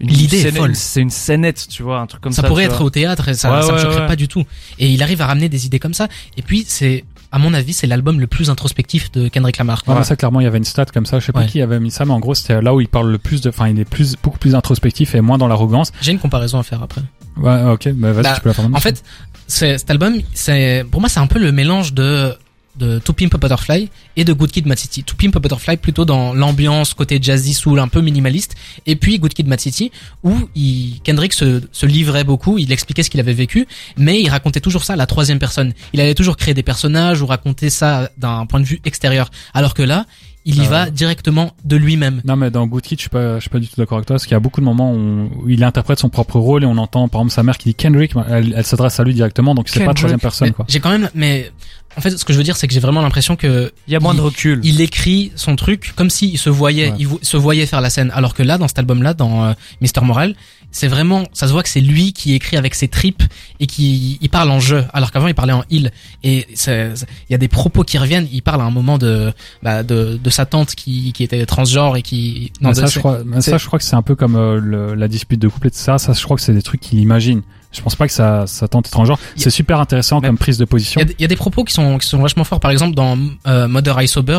L'idée 0.00 0.46
est 0.46 0.52
folle. 0.52 0.74
C'est 0.76 1.00
une 1.00 1.10
scénette, 1.10 1.66
tu 1.68 1.82
vois, 1.82 1.98
un 2.00 2.06
truc 2.06 2.20
comme 2.22 2.32
ça. 2.32 2.42
ça 2.42 2.48
pourrait 2.48 2.64
être 2.64 2.76
vois. 2.78 2.86
au 2.86 2.90
théâtre 2.90 3.28
et 3.28 3.34
ça, 3.34 3.52
Ouais, 3.52 3.62
ça 3.62 3.68
me 3.72 3.76
ouais, 3.76 3.82
choquerait 3.82 4.00
ouais. 4.02 4.06
pas 4.06 4.16
du 4.16 4.28
tout. 4.28 4.44
Et 4.78 4.88
il 4.90 5.02
arrive 5.02 5.20
à 5.22 5.26
ramener 5.26 5.48
des 5.48 5.66
idées 5.66 5.78
comme 5.80 5.94
ça. 5.94 6.06
Et 6.36 6.42
puis 6.42 6.64
c'est, 6.68 7.04
à 7.32 7.38
mon 7.38 7.52
avis, 7.52 7.72
c'est 7.72 7.86
l'album 7.88 8.20
le 8.20 8.26
plus 8.26 8.48
introspectif 8.48 9.10
de 9.12 9.28
Kendrick 9.28 9.58
Lamar. 9.58 9.82
Ouais, 9.86 10.04
ça, 10.04 10.14
clairement, 10.16 10.40
il 10.40 10.44
y 10.44 10.46
avait 10.46 10.58
une 10.58 10.64
stat 10.64 10.86
comme 10.86 11.04
ça. 11.06 11.18
Je 11.18 11.26
sais 11.26 11.32
pas 11.32 11.40
Ouais. 11.40 11.46
qui 11.46 11.60
avait 11.62 11.80
mis 11.80 11.90
ça, 11.90 12.04
mais 12.04 12.12
en 12.12 12.20
gros, 12.20 12.34
c'était 12.34 12.62
là 12.62 12.74
où 12.74 12.80
il 12.80 12.88
parle 12.88 13.10
le 13.10 13.18
plus 13.18 13.40
de, 13.40 13.48
enfin, 13.48 13.68
il 13.68 13.78
est 13.80 13.84
plus, 13.84 14.14
beaucoup 14.22 14.38
plus 14.38 14.54
introspectif 14.54 15.14
et 15.14 15.20
moins 15.20 15.36
dans 15.38 15.48
l'arrogance. 15.48 15.90
J'ai 16.00 16.12
une 16.12 16.18
comparaison 16.20 16.58
à 16.58 16.62
faire 16.62 16.82
après. 16.82 17.02
Ouais, 17.36 17.62
ok, 17.72 17.88
bah, 17.94 18.12
vas-y, 18.12 18.22
Bah, 18.24 18.34
tu 18.36 18.40
peux 18.40 18.48
la 18.50 18.54
faire 18.54 18.64
maintenant. 18.64 18.78
En 18.78 18.80
fait, 18.80 19.02
cet 19.46 19.90
album, 19.90 20.14
c'est 20.34 20.84
pour 20.90 21.00
moi 21.00 21.08
c'est 21.08 21.20
un 21.20 21.26
peu 21.26 21.38
le 21.38 21.52
mélange 21.52 21.92
de 21.94 22.34
de 22.78 22.98
To 22.98 23.12
Pimp 23.12 23.34
a 23.34 23.38
Butterfly 23.38 23.90
et 24.16 24.24
de 24.24 24.32
Good 24.32 24.50
Kid, 24.50 24.66
Mad 24.66 24.78
City. 24.78 25.02
To 25.04 25.14
Pimp 25.16 25.36
a 25.36 25.40
Butterfly 25.40 25.76
plutôt 25.76 26.04
dans 26.04 26.32
l'ambiance 26.32 26.94
côté 26.94 27.18
jazzy 27.20 27.54
soul 27.54 27.78
un 27.78 27.88
peu 27.88 28.00
minimaliste, 28.00 28.54
et 28.86 28.96
puis 28.96 29.18
Good 29.18 29.34
Kid, 29.34 29.46
Mad 29.46 29.60
City 29.60 29.90
où 30.22 30.48
il, 30.54 31.00
Kendrick 31.02 31.32
se, 31.32 31.62
se 31.72 31.86
livrait 31.86 32.24
beaucoup, 32.24 32.58
il 32.58 32.72
expliquait 32.72 33.02
ce 33.02 33.10
qu'il 33.10 33.20
avait 33.20 33.32
vécu, 33.32 33.66
mais 33.96 34.20
il 34.20 34.28
racontait 34.28 34.60
toujours 34.60 34.84
ça 34.84 34.94
à 34.94 34.96
la 34.96 35.06
troisième 35.06 35.38
personne. 35.38 35.72
Il 35.92 36.00
allait 36.00 36.14
toujours 36.14 36.36
créer 36.36 36.54
des 36.54 36.62
personnages 36.62 37.20
ou 37.22 37.26
raconter 37.26 37.70
ça 37.70 38.10
d'un 38.16 38.46
point 38.46 38.60
de 38.60 38.66
vue 38.66 38.80
extérieur, 38.84 39.30
alors 39.54 39.74
que 39.74 39.82
là, 39.82 40.06
il 40.48 40.62
y 40.62 40.66
Euh, 40.66 40.70
va 40.70 40.90
directement 40.90 41.52
de 41.64 41.76
lui-même. 41.76 42.20
Non, 42.24 42.36
mais 42.36 42.50
dans 42.50 42.66
Good 42.66 42.82
Kid, 42.82 42.98
je 42.98 43.02
suis 43.02 43.10
pas, 43.10 43.36
je 43.36 43.40
suis 43.42 43.50
pas 43.50 43.58
du 43.58 43.68
tout 43.68 43.74
d'accord 43.76 43.98
avec 43.98 44.06
toi, 44.06 44.14
parce 44.14 44.24
qu'il 44.24 44.32
y 44.32 44.36
a 44.36 44.40
beaucoup 44.40 44.60
de 44.60 44.66
moments 44.66 44.92
où, 44.94 45.28
où 45.42 45.48
il 45.48 45.62
interprète 45.62 45.98
son 45.98 46.08
propre 46.08 46.38
rôle 46.38 46.62
et 46.64 46.66
on 46.66 46.76
entend, 46.78 47.08
par 47.08 47.20
exemple, 47.20 47.32
sa 47.34 47.42
mère 47.42 47.58
qui 47.58 47.68
dit 47.68 47.74
Kendrick, 47.74 48.12
elle, 48.28 48.54
elle 48.56 48.64
s'adresse 48.64 48.98
à 48.98 49.04
lui 49.04 49.14
directement, 49.14 49.54
donc 49.54 49.68
c'est 49.68 49.80
pas 49.80 49.86
Kendrick. 49.86 49.96
troisième 49.98 50.20
personne, 50.20 50.48
Mais 50.48 50.54
quoi. 50.54 50.64
J'ai 50.68 50.80
quand 50.80 50.90
même, 50.90 51.08
mais 51.14 51.52
en 51.96 52.00
fait, 52.00 52.16
ce 52.16 52.24
que 52.24 52.32
je 52.32 52.38
veux 52.38 52.44
dire, 52.44 52.56
c'est 52.56 52.68
que 52.68 52.74
j'ai 52.74 52.80
vraiment 52.80 53.02
l'impression 53.02 53.34
que 53.34 53.72
Il 53.88 53.92
y 53.92 53.96
a 53.96 54.00
moins 54.00 54.14
de 54.14 54.20
recul. 54.20 54.60
il 54.62 54.80
écrit 54.80 55.32
son 55.34 55.56
truc 55.56 55.92
comme 55.96 56.10
s'il 56.10 56.38
se 56.38 56.48
voyait, 56.50 56.90
Ouais. 56.90 56.96
il 56.98 57.08
se 57.22 57.36
voyait 57.36 57.66
faire 57.66 57.80
la 57.80 57.90
scène. 57.90 58.10
Alors 58.14 58.34
que 58.34 58.42
là, 58.42 58.56
dans 58.58 58.68
cet 58.68 58.78
album-là, 58.78 59.14
dans 59.14 59.44
euh, 59.46 59.52
Mister 59.80 60.00
Moral, 60.02 60.34
c'est 60.70 60.86
vraiment, 60.88 61.24
ça 61.32 61.46
se 61.48 61.52
voit 61.52 61.62
que 61.62 61.68
c'est 61.68 61.80
lui 61.80 62.12
qui 62.12 62.34
écrit 62.34 62.56
avec 62.56 62.74
ses 62.74 62.88
tripes 62.88 63.22
et 63.58 63.66
qui 63.66 64.18
il 64.20 64.28
parle 64.28 64.50
en 64.50 64.60
jeu, 64.60 64.84
alors 64.92 65.10
qu'avant 65.10 65.26
il 65.26 65.34
parlait 65.34 65.52
en 65.54 65.64
il. 65.70 65.90
Et 66.22 66.46
il 66.66 66.94
y 67.30 67.34
a 67.34 67.38
des 67.38 67.48
propos 67.48 67.82
qui 67.84 67.98
reviennent. 67.98 68.28
Il 68.32 68.42
parle 68.42 68.60
à 68.60 68.64
un 68.64 68.70
moment 68.70 68.98
de 68.98 69.32
bah, 69.62 69.82
de, 69.82 70.18
de 70.22 70.30
sa 70.30 70.44
tante 70.46 70.74
qui 70.74 71.12
qui 71.12 71.24
était 71.24 71.44
transgenre 71.46 71.96
et 71.96 72.02
qui 72.02 72.52
de- 72.70 72.74
ça, 72.74 72.82
je 72.94 72.98
crois, 73.00 73.18
mais 73.24 73.36
ça, 73.40 73.58
je 73.58 73.66
crois 73.66 73.78
que 73.78 73.84
c'est 73.84 73.96
un 73.96 74.02
peu 74.02 74.14
comme 74.14 74.36
euh, 74.36 74.60
le- 74.60 74.94
la 74.94 75.08
dispute 75.08 75.40
de 75.40 75.48
couple 75.48 75.68
et 75.68 75.70
tout 75.70 75.78
ça. 75.78 75.98
Ça, 75.98 76.12
je 76.12 76.22
crois 76.22 76.36
que 76.36 76.42
c'est 76.42 76.54
des 76.54 76.62
trucs 76.62 76.80
qu'il 76.80 76.98
imagine. 77.00 77.42
Je 77.72 77.82
pense 77.82 77.96
pas 77.96 78.06
que 78.06 78.12
ça, 78.14 78.46
ça 78.46 78.66
tente 78.66 78.86
a- 78.86 78.90
C'est 79.36 79.50
super 79.50 79.78
intéressant 79.78 80.20
comme 80.20 80.38
prise 80.38 80.56
de 80.58 80.64
position. 80.64 81.00
Il 81.00 81.02
y, 81.02 81.04
a, 81.04 81.08
des- 81.08 81.16
il 81.18 81.22
y 81.22 81.24
a 81.24 81.28
des 81.28 81.36
propos 81.36 81.64
qui 81.64 81.74
sont, 81.74 81.98
qui 81.98 82.06
sont 82.08 82.18
vachement 82.18 82.44
forts. 82.44 82.60
Par 82.60 82.70
exemple, 82.70 82.94
dans 82.94 83.18
euh, 83.46 83.68
Mother 83.68 84.00
I 84.02 84.08
Sober, 84.08 84.38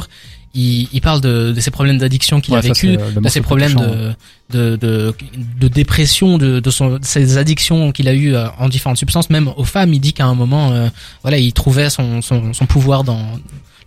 il, 0.55 0.87
il 0.91 0.99
parle 1.01 1.21
de, 1.21 1.51
de 1.51 1.59
ses 1.59 1.69
problèmes 1.69 1.99
d'addiction 1.99 2.41
qu'il 2.41 2.53
Ouais, 2.55 2.59
a 2.59 2.61
vécu, 2.61 2.97
euh, 2.97 3.11
de 3.21 3.29
ses 3.29 3.41
problèmes 3.41 3.73
touchant, 3.73 3.85
de, 3.87 4.15
de, 4.49 4.75
de, 4.77 5.15
de 5.59 5.67
dépression, 5.67 6.39
de, 6.39 6.59
de, 6.59 6.69
son, 6.71 6.97
de 6.97 7.05
ses 7.05 7.37
addictions 7.37 7.91
qu'il 7.91 8.07
a 8.07 8.13
eues 8.13 8.33
euh, 8.33 8.47
en 8.57 8.67
différentes 8.67 8.97
substances. 8.97 9.29
Même 9.29 9.47
aux 9.57 9.63
femmes, 9.63 9.93
il 9.93 9.99
dit 9.99 10.13
qu'à 10.13 10.25
un 10.25 10.33
moment, 10.33 10.71
euh, 10.71 10.89
voilà, 11.21 11.37
il 11.37 11.53
trouvait 11.53 11.91
son, 11.91 12.23
son, 12.23 12.51
son 12.53 12.65
pouvoir 12.65 13.03
dans 13.03 13.21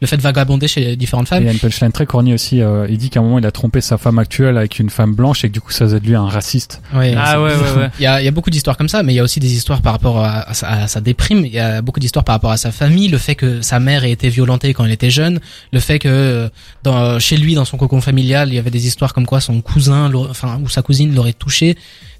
le 0.02 0.08
fait 0.08 0.16
de 0.16 0.22
vagabonder 0.22 0.66
chez 0.66 0.96
différentes 0.96 1.28
Et 1.28 1.30
femmes. 1.30 1.42
il 1.44 1.46
y 1.46 1.48
a 1.48 1.52
une 1.52 1.60
punchline 1.60 1.92
très 1.92 2.06
corny 2.06 2.34
aussi. 2.34 2.60
euh, 2.60 2.86
il 2.90 2.98
dit 2.98 3.08
qu'à 3.08 3.20
un 3.20 3.22
moment, 3.22 3.38
il 3.38 3.46
a 3.46 3.52
trompé 3.52 3.80
sa 3.80 3.98
femme 3.98 4.18
actuelle 4.18 4.58
avec 4.58 4.80
une 4.80 4.90
femme 4.90 5.14
blanche 5.14 5.44
et 5.44 5.48
que 5.48 5.52
du 5.54 5.60
coup, 5.60 5.70
ça 5.70 5.84
faisait 5.84 6.00
de 6.00 6.06
lui 6.06 6.16
un 6.16 6.26
raciste. 6.26 6.82
Ouais, 6.92 7.14
Ah 7.16 7.40
ouais, 7.40 7.54
ouais, 7.54 7.80
ouais. 7.82 7.90
Il 8.00 8.02
y 8.02 8.06
a, 8.06 8.20
il 8.20 8.24
y 8.24 8.28
a 8.28 8.32
beaucoup 8.32 8.50
d'histoires 8.50 8.76
comme 8.76 8.88
ça, 8.88 9.04
mais 9.04 9.12
il 9.12 9.16
y 9.16 9.20
a 9.20 9.22
aussi 9.22 9.38
des 9.38 9.54
histoires 9.54 9.80
par 9.80 9.92
rapport 9.92 10.18
à, 10.18 10.40
à 10.50 10.54
sa, 10.54 10.68
à 10.68 10.86
sa 10.88 11.00
déprime. 11.00 11.46
Il 11.46 11.52
y 11.52 11.60
a 11.60 11.82
beaucoup 11.82 12.00
d'histoires 12.00 12.24
par 12.24 12.34
rapport 12.34 12.50
à 12.50 12.56
sa 12.56 12.72
famille, 12.72 13.06
le 13.08 13.18
fait 13.18 13.36
que 13.36 13.62
sa 13.62 13.78
mère 13.78 14.02
ait 14.02 14.10
été 14.10 14.28
violentée 14.28 14.74
quand 14.74 14.84
elle 14.84 14.90
était 14.90 15.10
jeune, 15.10 15.38
le 15.72 15.78
fait 15.78 16.00
que 16.00 16.08
euh, 16.08 16.48
dans, 16.82 17.20
chez 17.20 17.36
lui, 17.36 17.54
dans 17.54 17.64
son 17.64 17.76
cocon 17.76 18.00
familial, 18.00 18.48
il 18.48 18.54
y 18.56 18.58
avait 18.58 18.70
des 18.72 18.86
histoires 18.88 19.14
comme 19.14 19.26
quoi 19.26 19.40
son 19.40 19.60
cousin, 19.60 20.12
enfin 20.28 20.58
ou 20.64 20.68
sa 20.68 20.82
cousine 20.82 21.14
l'aurait 21.14 21.32
touché 21.32 21.76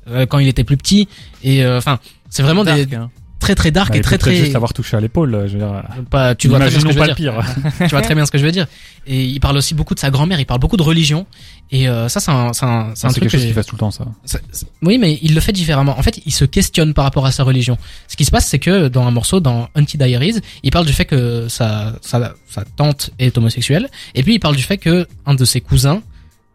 euh, 0.09 0.25
quand 0.27 0.39
il 0.39 0.47
était 0.47 0.65
plus 0.65 0.77
petit. 0.77 1.09
Et 1.43 1.65
euh, 1.65 1.79
enfin, 1.79 1.99
c'est 2.31 2.43
vraiment 2.45 2.63
des 2.65 2.95
hein. 2.95 3.11
Très 3.43 3.55
très 3.55 3.71
dark 3.71 3.91
Bah, 3.93 3.99
et 3.99 4.01
très 4.01 4.17
très. 4.17 4.35
juste 4.37 4.53
l'avoir 4.55 4.73
touché 4.73 4.97
à 4.97 5.01
l'épaule. 5.01 5.35
euh, 5.35 5.47
Je 5.49 5.53
veux 5.53 5.59
dire, 5.59 5.83
Pas, 6.11 6.35
tu 6.35 6.49
vois 6.49 6.59
très 6.59 6.71
bien 6.71 6.79
ce 6.81 6.85
que 6.87 6.93
je 6.93 6.99
veux 6.99 7.15
dire. 7.15 7.43
tu 7.79 7.87
vois 7.89 8.01
très 8.03 8.15
bien 8.15 8.25
ce 8.27 8.31
que 8.31 8.39
je 8.39 8.45
veux 8.45 8.53
dire. 8.53 8.67
Et 9.07 9.25
il 9.25 9.41
parle 9.41 9.57
aussi 9.57 9.75
beaucoup 9.75 9.95
de 9.95 9.99
sa 10.01 10.11
grand-mère, 10.11 10.39
il 10.41 10.47
parle 10.47 10.61
beaucoup 10.61 10.77
de 10.77 10.83
religion. 10.83 11.27
Et 11.71 11.89
euh, 11.89 12.09
ça, 12.09 12.21
c'est 12.21 12.31
un, 12.31 12.53
c'est 12.53 12.65
un, 12.65 12.93
c'est 12.95 13.09
truc 13.09 13.23
quelque 13.23 13.31
chose 13.33 13.41
que 13.41 13.47
qu'il 13.47 13.55
fasse 13.55 13.67
tout 13.67 13.75
le 13.75 13.81
temps, 13.81 13.91
ça. 13.91 14.07
c'est- 14.25 14.41
c'est- 14.53 14.67
Oui, 14.83 14.97
mais 14.99 15.19
il 15.23 15.35
le 15.35 15.41
fait 15.41 15.53
différemment. 15.53 15.99
En 15.99 16.03
fait, 16.03 16.21
il 16.25 16.33
se 16.33 16.45
questionne 16.45 16.95
par 16.95 17.05
rapport 17.05 17.27
à 17.27 17.33
sa 17.33 17.43
religion. 17.45 17.77
Ce 18.09 18.17
qui 18.17 18.25
se 18.25 18.31
passe, 18.31 18.47
c'est 18.47 18.59
que 18.61 18.89
dans 18.89 19.05
un 19.07 19.11
morceau, 19.11 19.41
dans 19.41 19.69
Anti 19.77 19.99
Diaries, 19.99 20.37
il 20.63 20.71
parle 20.71 20.87
du 20.87 20.93
fait 20.93 21.05
que 21.05 21.49
sa, 21.49 21.95
sa, 22.01 22.35
sa 22.49 22.65
tante 22.77 23.11
est 23.19 23.37
homosexuelle, 23.37 23.89
et 24.15 24.23
puis 24.23 24.35
il 24.35 24.39
parle 24.39 24.55
du 24.57 24.63
fait 24.63 24.77
que 24.79 25.07
un 25.27 25.35
de 25.35 25.45
ses 25.45 25.61
cousins 25.61 26.01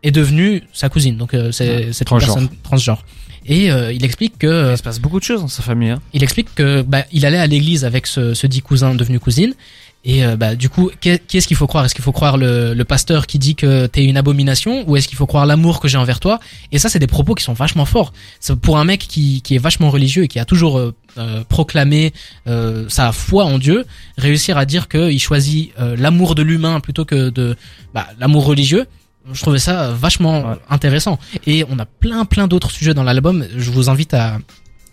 est 0.04 0.12
devenu 0.12 0.64
sa 0.72 0.88
cousine. 0.90 1.18
Donc 1.18 1.34
euh, 1.34 1.52
c'est 1.52 1.92
c'est 1.92 2.02
une 2.04 2.06
Transgenre. 2.06 2.36
personne 2.36 2.50
transgenre. 2.64 3.04
Et 3.48 3.72
euh, 3.72 3.94
il 3.94 4.04
explique 4.04 4.38
que 4.38 4.72
Il 4.74 4.78
se 4.78 4.84
passe 4.84 5.00
beaucoup 5.00 5.20
de 5.20 5.24
choses 5.24 5.42
dans 5.42 5.48
sa 5.48 5.64
famille. 5.64 5.90
Hein. 5.92 6.02
il 6.14 6.22
explique 6.24 6.54
que 6.54 6.82
bah, 6.82 7.06
il 7.12 7.26
allait 7.26 7.38
à 7.40 7.48
l'église 7.48 7.86
avec 7.86 8.06
ce, 8.08 8.34
ce 8.34 8.46
dit 8.48 8.62
cousin 8.62 8.94
devenu 8.96 9.20
cousine. 9.20 9.54
Et 10.06 10.24
euh, 10.24 10.38
bah, 10.38 10.56
du 10.56 10.70
coup, 10.70 10.90
qu'est- 11.02 11.26
qui 11.28 11.38
est-ce 11.38 11.48
qu'il 11.48 11.58
faut 11.58 11.68
croire? 11.68 11.84
Est-ce 11.84 11.96
qu'il 11.96 12.04
faut 12.04 12.12
croire 12.14 12.38
le, 12.38 12.74
le 12.74 12.84
pasteur 12.86 13.26
qui 13.28 13.40
dit 13.40 13.56
que 13.56 13.88
t'es 13.88 14.06
une 14.06 14.16
abomination 14.16 14.84
ou 14.88 14.96
est-ce 14.96 15.08
qu'il 15.08 15.18
faut 15.18 15.26
croire 15.26 15.46
l'amour 15.46 15.80
que 15.82 15.88
j'ai 15.88 15.98
envers 15.98 16.20
toi? 16.20 16.40
Et 16.72 16.78
ça, 16.80 16.88
c'est 16.88 17.00
des 17.00 17.08
propos 17.08 17.36
qui 17.36 17.44
sont 17.44 17.54
vachement 17.54 17.84
forts. 17.86 18.14
C'est 18.40 18.56
pour 18.58 18.78
un 18.78 18.86
mec 18.86 19.00
qui, 19.02 19.42
qui 19.42 19.56
est 19.56 19.60
vachement 19.60 19.90
religieux 19.90 20.24
et 20.24 20.28
qui 20.30 20.40
a 20.40 20.46
toujours 20.46 20.78
euh, 20.78 20.94
euh, 21.18 21.44
proclamé 21.50 22.14
euh, 22.48 22.86
sa 22.90 23.12
foi 23.12 23.44
en 23.46 23.58
Dieu, 23.60 23.86
réussir 24.18 24.58
à 24.58 24.66
dire 24.66 24.88
qu'il 24.88 25.20
choisit 25.20 25.72
euh, 25.80 25.96
l'amour 25.98 26.36
de 26.36 26.42
l'humain 26.44 26.80
plutôt 26.80 27.04
que 27.04 27.30
de 27.30 27.58
bah, 27.94 28.08
l'amour 28.20 28.46
religieux. 28.46 28.86
Je 29.34 29.42
trouvais 29.42 29.60
ça 29.60 29.92
vachement 29.92 30.42
Ouais. 30.52 30.56
intéressant. 30.70 31.20
Et 31.46 31.66
on 31.70 31.78
a 31.80 31.86
plein 31.86 32.26
plein 32.26 32.48
d'autres 32.48 32.72
sujets 32.72 32.94
dans 32.94 33.04
l'album. 33.04 33.46
Je 33.56 33.72
vous 33.72 33.90
invite 33.90 34.14
à, 34.14 34.38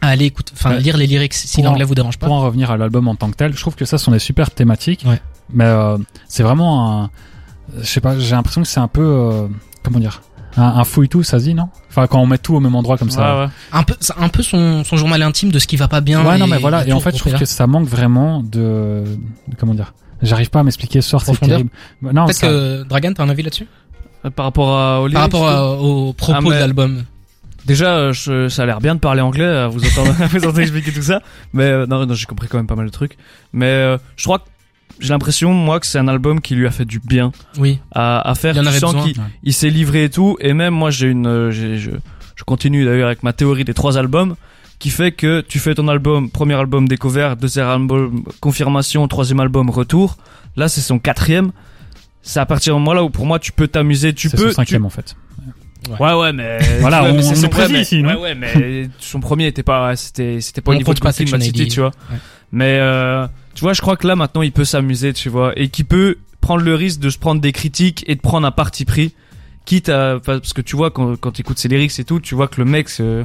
à 0.01 0.09
aller 0.09 0.27
écouter, 0.27 0.53
enfin 0.57 0.71
Ouais. 0.75 0.81
lire 0.81 0.97
les 0.97 1.07
lyrics 1.07 1.35
si 1.35 1.63
l'anglais 1.63 1.85
vous 1.85 1.95
dérange 1.95 2.19
pas. 2.19 2.27
Pour 2.27 2.35
en 2.37 2.41
revenir 2.43 2.71
à 2.71 2.77
l'album 2.77 3.09
en 3.09 3.15
tant 3.15 3.31
que 3.31 3.37
tel, 3.37 3.53
je 3.55 3.61
trouve 3.61 3.75
que 3.75 3.85
ça 3.85 3.99
sont 3.99 4.11
des 4.11 4.19
super 4.19 4.51
thématiques. 4.51 5.05
Ouais. 5.07 5.21
Mais 5.53 5.65
euh, 5.65 5.97
c'est 6.29 6.43
vraiment 6.43 7.03
un, 7.05 7.11
je 7.81 7.85
sais 7.87 8.01
pas, 8.01 8.19
j'ai 8.19 8.35
l'impression 8.35 8.63
que 8.63 8.69
c'est 8.69 8.81
un 8.81 8.89
peu, 8.89 9.03
euh, 9.03 9.47
comment 9.83 9.99
dire, 9.99 10.23
un, 10.57 10.63
un 10.63 10.85
fouille 10.85 11.09
tout, 11.09 11.23
ça 11.23 11.39
se 11.39 11.45
dit 11.45 11.55
non? 11.55 11.69
Enfin, 11.91 12.07
quand 12.07 12.21
on 12.21 12.27
met 12.27 12.39
tout 12.39 12.55
au 12.55 12.61
même 12.61 12.75
endroit 12.75 12.97
comme 12.99 13.11
ça. 13.11 13.45
Ouais, 13.45 13.51
un 13.73 13.83
peu 13.83 13.95
c'est 14.01 14.15
un 14.19 14.29
peu 14.29 14.43
son, 14.43 14.85
son 14.85 14.97
journal 14.97 15.23
intime 15.23 15.51
de 15.53 15.59
ce 15.59 15.67
qui 15.67 15.77
va 15.77 15.89
pas 15.89 16.01
bien 16.01 16.25
Ouais, 16.25 16.39
non, 16.39 16.47
et- 16.47 16.51
mais 16.51 16.59
voilà. 16.59 16.85
et 16.87 16.91
Et 16.91 16.93
en 16.93 17.01
fait, 17.01 17.13
je 17.15 17.19
trouve 17.21 17.35
que 17.35 17.45
ça 17.45 17.67
manque 17.67 17.87
vraiment 17.89 18.43
de, 18.43 19.05
de- 19.49 19.57
comment 19.59 19.75
dire. 19.75 19.95
J'arrive 20.23 20.49
pas 20.49 20.61
à 20.61 20.63
m'expliquer 20.63 21.03
ce 21.03 21.11
soir, 21.11 21.23
c'est 21.25 21.37
terrible. 21.39 21.71
Non, 22.01 22.13
là. 22.13 22.25
peut-être 22.25 22.37
ça- 22.37 22.47
que 22.47 22.83
Dragan 22.85 23.13
t'as 23.15 23.25
un 23.25 23.29
avis 23.29 23.43
là-dessus? 23.43 23.65
Euh, 23.65 23.84
Par 24.31 24.47
rapport 24.47 24.77
à, 24.79 25.03
aux 25.03 25.09
par 25.11 25.23
rapport 25.23 25.49
à- 25.49 25.73
aux 25.79 26.13
propos 26.13 26.35
Ah, 26.39 26.41
mais- 26.43 26.51
de 26.51 26.55
l'album 26.61 27.05
Déjà, 27.67 27.97
euh, 27.97 28.13
je- 28.13 28.49
ça 28.51 28.65
a 28.65 28.67
l'air 28.67 28.81
bien 28.81 28.95
de 28.95 29.01
parler 29.01 29.23
anglais, 29.23 29.67
vous 29.73 29.81
entendre 29.87 30.61
expliquer 30.61 30.93
tout 30.93 31.03
ça. 31.03 31.21
Mais 31.55 31.65
euh, 31.65 31.87
non, 31.87 32.05
non 32.05 32.13
j'ai 32.15 32.27
compris 32.27 32.47
quand 32.49 32.59
même 32.59 32.67
pas 32.67 32.77
mal 32.77 32.85
de 32.87 32.91
trucs. 32.91 33.17
Mais 33.55 33.67
euh, 33.67 33.97
je 34.17 34.25
crois 34.25 34.41
que 34.41 34.45
j'ai 35.01 35.09
l'impression, 35.09 35.53
moi, 35.55 35.81
que 35.81 35.87
c'est 35.87 35.99
un 35.99 36.07
album 36.09 36.41
qui 36.43 36.55
lui 36.55 36.67
a 36.67 36.71
fait 36.71 36.85
du 36.85 37.01
bien 37.01 37.33
oui 37.59 37.79
à, 37.93 38.21
à 38.29 38.35
faire. 38.35 38.53
Il 38.53 38.59
y 38.59 38.61
en 38.61 38.65
Tu 38.65 38.69
avait 38.69 38.79
sens 38.81 38.93
besoin. 38.95 39.09
qu'il 39.09 39.19
Ouais. 39.21 39.27
il 39.45 39.55
s'est 39.55 39.71
livré 39.71 40.05
et 40.05 40.11
tout. 40.11 40.37
Et 40.41 40.53
même 40.53 40.75
moi, 40.75 40.91
j'ai 40.91 41.07
une, 41.09 41.27
euh, 41.27 41.51
j'ai- 41.51 41.79
je, 41.79 41.91
je 42.37 42.45
continue 42.45 42.85
d'ailleurs 42.85 43.07
avec 43.07 43.23
ma 43.23 43.33
théorie 43.33 43.65
des 43.65 43.73
trois 43.75 43.97
albums, 43.97 44.37
qui 44.79 44.91
fait 44.91 45.13
que 45.13 45.41
tu 45.41 45.59
fais 45.59 45.75
ton 45.75 45.89
album, 45.89 46.29
premier 46.31 46.55
album 46.55 46.87
découvert, 46.87 47.35
deuxième 47.37 47.67
album 47.69 48.25
confirmation, 48.41 49.09
troisième 49.09 49.41
album 49.41 49.71
retour. 49.71 50.19
Là, 50.57 50.69
c'est 50.69 50.83
son 50.83 50.99
quatrième. 50.99 51.51
C'est 52.27 52.41
à 52.41 52.47
partir 52.47 52.75
du 52.75 52.81
moment 52.81 52.95
là 52.95 53.05
où 53.05 53.11
pour 53.11 53.27
moi 53.27 53.39
tu 53.39 53.53
peux 53.53 53.69
t'amuser, 53.69 54.13
tu 54.15 54.29
c'est 54.31 54.37
peux. 54.37 54.45
son 54.45 54.49
tu- 54.49 54.55
cinquième 54.55 54.87
en 54.87 54.91
fait. 54.91 55.15
Ouais 56.01 56.15
ouais 56.15 56.33
mais 56.33 56.59
Voilà, 56.81 57.05
on- 57.05 57.21
c'est 57.21 57.33
on 57.33 57.35
son 57.35 57.49
mais- 57.73 57.81
ici, 57.83 58.03
non 58.03 58.09
ouais 58.15 58.17
ouais 58.21 58.35
mais 58.35 58.89
son 58.99 59.21
premier 59.21 59.47
était 59.47 59.63
pas 59.63 59.95
c'était 59.97 60.41
c'était 60.41 60.63
pas 60.63 60.71
au 60.71 60.75
On 60.75 60.79
niveau 60.79 60.95
de 60.95 61.01
Mad 61.05 61.13
City, 61.43 61.67
80. 61.67 61.69
tu 61.75 61.81
vois 61.81 61.91
Ouais. 62.11 62.17
mais 62.53 62.79
euh, 62.81 63.27
tu 63.55 63.61
vois 63.61 63.75
je 63.75 63.83
crois 63.83 63.97
que 63.99 64.07
là 64.07 64.17
maintenant 64.17 64.41
il 64.41 64.51
peut 64.53 64.65
s'amuser 64.65 65.13
tu 65.13 65.29
vois 65.29 65.53
et 65.59 65.69
qu'il 65.69 65.85
peut 65.85 66.17
prendre 66.41 66.63
le 66.65 66.75
risque 66.75 67.01
de 67.01 67.11
se 67.11 67.19
prendre 67.19 67.43
des 67.43 67.53
critiques 67.53 68.03
et 68.07 68.15
de 68.15 68.21
prendre 68.23 68.47
un 68.47 68.51
parti 68.51 68.87
pris 68.87 69.13
quitte 69.67 69.91
à 69.91 70.19
parce 70.25 70.55
que 70.55 70.63
tu 70.63 70.75
vois 70.75 70.91
quand 70.91 71.17
quand 71.17 71.39
écoutes 71.39 71.59
ses 71.59 71.69
lyrics 71.69 71.99
et 71.99 72.05
tout 72.05 72.19
tu 72.19 72.35
vois 72.35 72.49
que 72.49 72.59
le 72.63 72.65
mec 72.65 72.89
euh, 73.01 73.23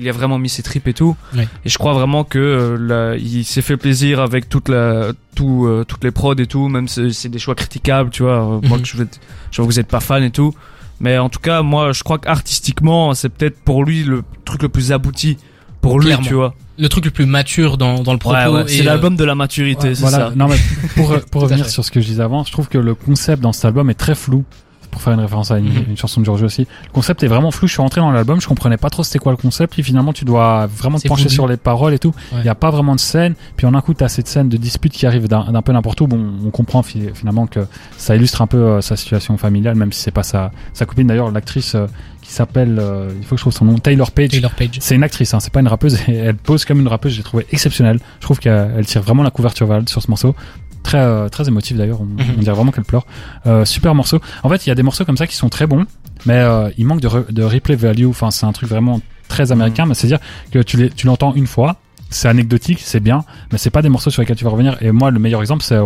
il 0.00 0.08
a 0.08 0.12
vraiment 0.12 0.38
mis 0.38 0.48
ses 0.48 0.62
tripes 0.62 0.88
et 0.88 0.94
tout. 0.94 1.16
Et 1.36 1.68
je 1.68 1.78
crois 1.78 1.92
vraiment 1.92 2.24
que 2.24 2.38
euh, 2.38 2.76
là, 2.78 3.16
il 3.16 3.44
s'est 3.44 3.62
fait 3.62 3.76
plaisir 3.76 4.20
avec 4.20 4.48
toute 4.48 4.68
la 4.68 5.12
tout 5.34 5.66
euh, 5.66 5.84
toutes 5.86 6.02
les 6.04 6.10
prods 6.10 6.34
et 6.36 6.46
tout 6.46 6.68
même 6.68 6.88
si 6.88 7.12
c'est 7.12 7.28
des 7.28 7.38
choix 7.38 7.54
critiquables 7.54 8.10
tu 8.10 8.22
vois. 8.22 8.40
Euh, 8.42 8.60
moi 8.62 8.78
Mhm. 8.78 8.82
que 8.82 8.86
je 8.88 8.96
je 8.96 9.56
vois 9.56 9.66
que 9.66 9.72
vous 9.72 9.80
êtes 9.80 9.88
pas 9.88 10.00
fan 10.00 10.22
et 10.24 10.30
tout. 10.30 10.54
Mais 11.00 11.18
en 11.18 11.28
tout 11.28 11.40
cas 11.40 11.62
moi 11.62 11.92
je 11.92 12.02
crois 12.02 12.18
qu'artistiquement 12.18 13.14
c'est 13.14 13.28
peut-être 13.28 13.58
pour 13.60 13.84
lui 13.84 14.02
le 14.04 14.22
truc 14.44 14.62
le 14.62 14.68
plus 14.68 14.92
abouti. 14.92 15.36
Pour 15.80 15.98
lui 15.98 16.06
Clairement. 16.08 16.26
tu 16.26 16.34
vois. 16.34 16.54
Le 16.78 16.88
truc 16.90 17.04
le 17.06 17.10
plus 17.10 17.24
mature 17.26 17.76
dans, 17.78 18.02
dans 18.02 18.12
le 18.12 18.18
propos 18.18 18.36
Ouais, 18.36 18.46
ouais, 18.48 18.62
et, 18.64 18.68
c'est 18.68 18.80
euh, 18.82 18.84
l'album 18.84 19.16
de 19.16 19.24
la 19.24 19.34
maturité 19.34 19.88
ouais, 19.88 19.94
c'est 19.94 20.00
Voilà. 20.02 20.18
ça. 20.30 20.32
Non, 20.36 20.46
mais 20.48 20.56
pour, 20.94 21.08
revenir 21.42 21.68
sur 21.68 21.84
ce 21.84 21.90
que 21.90 22.00
je 22.00 22.06
disais 22.06 22.22
avant, 22.22 22.44
je 22.44 22.52
trouve 22.52 22.68
que 22.68 22.76
le 22.78 22.94
concept 22.94 23.42
dans 23.42 23.52
cet 23.52 23.64
album 23.66 23.88
est 23.90 23.94
très 23.94 24.14
flou. 24.14 24.44
Pour 24.90 25.02
faire 25.02 25.12
une 25.12 25.20
référence 25.20 25.50
à 25.50 25.58
une, 25.58 25.66
Mhm. 25.66 25.84
une 25.90 25.96
chanson 25.96 26.20
de 26.20 26.24
Giorgio 26.26 26.46
aussi. 26.46 26.62
Le 26.86 26.92
concept 26.92 27.22
est 27.22 27.26
vraiment 27.28 27.50
flou. 27.50 27.66
Je 27.68 27.72
suis 27.74 27.82
rentré 27.82 28.00
dans 28.00 28.10
l'album, 28.10 28.40
je 28.40 28.48
comprenais 28.48 28.76
pas 28.76 28.90
trop 28.90 29.02
c'était 29.04 29.18
quoi 29.18 29.32
le 29.32 29.36
concept. 29.36 29.72
Puis 29.72 29.82
finalement, 29.82 30.12
tu 30.12 30.24
dois 30.24 30.66
vraiment 30.66 30.98
te 30.98 31.06
pencher 31.08 31.28
sur 31.28 31.46
les 31.46 31.56
paroles 31.56 31.94
et 31.94 31.98
tout. 31.98 32.12
Il 32.32 32.38
Ouais. 32.38 32.44
y 32.44 32.48
a 32.48 32.54
pas 32.54 32.70
vraiment 32.70 32.94
de 32.94 33.00
scène. 33.00 33.34
Puis 33.56 33.66
en 33.66 33.74
un 33.74 33.80
coup, 33.80 33.94
t'as 33.94 34.08
cette 34.08 34.26
scène 34.28 34.48
de 34.48 34.56
dispute 34.56 34.92
qui 34.92 35.06
arrive 35.06 35.28
d'un 35.28 35.62
peu 35.62 35.72
n'importe 35.72 36.00
où. 36.00 36.06
Bon, 36.06 36.20
on 36.44 36.50
comprend 36.50 36.82
fi- 36.82 37.10
finalement 37.14 37.46
que 37.46 37.60
ça 37.96 38.16
illustre 38.16 38.42
un 38.42 38.46
peu 38.46 38.56
euh, 38.58 38.80
sa 38.80 38.96
situation 38.96 39.36
familiale, 39.36 39.74
même 39.76 39.92
si 39.92 40.00
c'est 40.02 40.10
pas 40.10 40.22
sa, 40.24 40.50
sa 40.72 40.86
copine. 40.86 41.06
D'ailleurs, 41.06 41.30
l'actrice 41.30 41.74
euh, 41.74 41.86
qui 42.22 42.32
s'appelle, 42.32 42.78
euh, 42.80 43.10
il 43.16 43.24
faut 43.24 43.36
que 43.36 43.38
je 43.38 43.42
trouve 43.44 43.52
son 43.52 43.64
nom, 43.64 43.78
Taylor 43.78 44.10
Page. 44.10 44.28
Taylor 44.30 44.50
Page 44.52 44.78
C'est 44.80 44.94
une 44.94 45.02
actrice, 45.04 45.32
hein, 45.34 45.40
c'est 45.40 45.52
pas 45.52 45.60
une 45.60 45.68
rappeuse. 45.68 45.98
Elle 46.08 46.34
pose 46.36 46.64
comme 46.64 46.80
une 46.80 46.88
rappeuse. 46.88 47.12
J'ai 47.14 47.22
trouvé 47.22 47.46
exceptionnelle. 47.52 47.98
Je 48.18 48.24
trouve 48.24 48.38
qu'elle 48.38 48.72
elle 48.76 48.86
tire 48.86 49.02
vraiment 49.02 49.22
la 49.22 49.30
couverture 49.30 49.72
elle 49.72 49.88
sur 49.88 50.02
ce 50.02 50.10
morceau. 50.10 50.34
Très 50.82 50.98
euh, 50.98 51.28
très 51.28 51.46
émotif 51.48 51.76
d'ailleurs. 51.76 52.00
On, 52.00 52.04
Mhm. 52.04 52.34
on 52.38 52.40
dirait 52.40 52.54
vraiment 52.54 52.72
qu'elle 52.72 52.84
pleure. 52.84 53.06
Euh, 53.46 53.64
super 53.64 53.94
morceau. 53.94 54.20
En 54.42 54.48
fait, 54.48 54.66
il 54.66 54.70
y 54.70 54.72
a 54.72 54.74
des 54.74 54.82
morceaux 54.82 55.04
comme 55.04 55.16
ça 55.16 55.26
qui 55.26 55.36
sont 55.36 55.48
très 55.48 55.66
bons, 55.66 55.86
mais 56.26 56.34
euh, 56.38 56.70
il 56.78 56.86
manque 56.86 57.00
de, 57.00 57.08
re- 57.08 57.30
de 57.30 57.42
replay 57.42 57.76
value. 57.76 58.06
Enfin, 58.06 58.30
c'est 58.30 58.46
un 58.46 58.52
truc 58.52 58.68
vraiment 58.68 59.00
très 59.28 59.52
américain. 59.52 59.86
Mais 59.86 59.94
c'est 59.94 60.06
à 60.06 60.18
dire 60.18 60.20
que 60.50 60.58
tu 60.60 61.06
l'entends 61.06 61.34
une 61.34 61.46
fois 61.46 61.76
c'est 62.12 62.26
anecdotique, 62.26 62.80
c'est 62.82 62.98
bien, 62.98 63.22
mais 63.52 63.58
c'est 63.58 63.70
pas 63.70 63.82
des 63.82 63.88
morceaux 63.88 64.10
sur 64.10 64.20
lesquels 64.20 64.34
tu 64.36 64.42
vas 64.42 64.50
revenir. 64.50 64.76
Et 64.82 64.90
moi, 64.90 65.12
le 65.12 65.20
meilleur 65.20 65.40
exemple, 65.42 65.62
c'est 65.62 65.76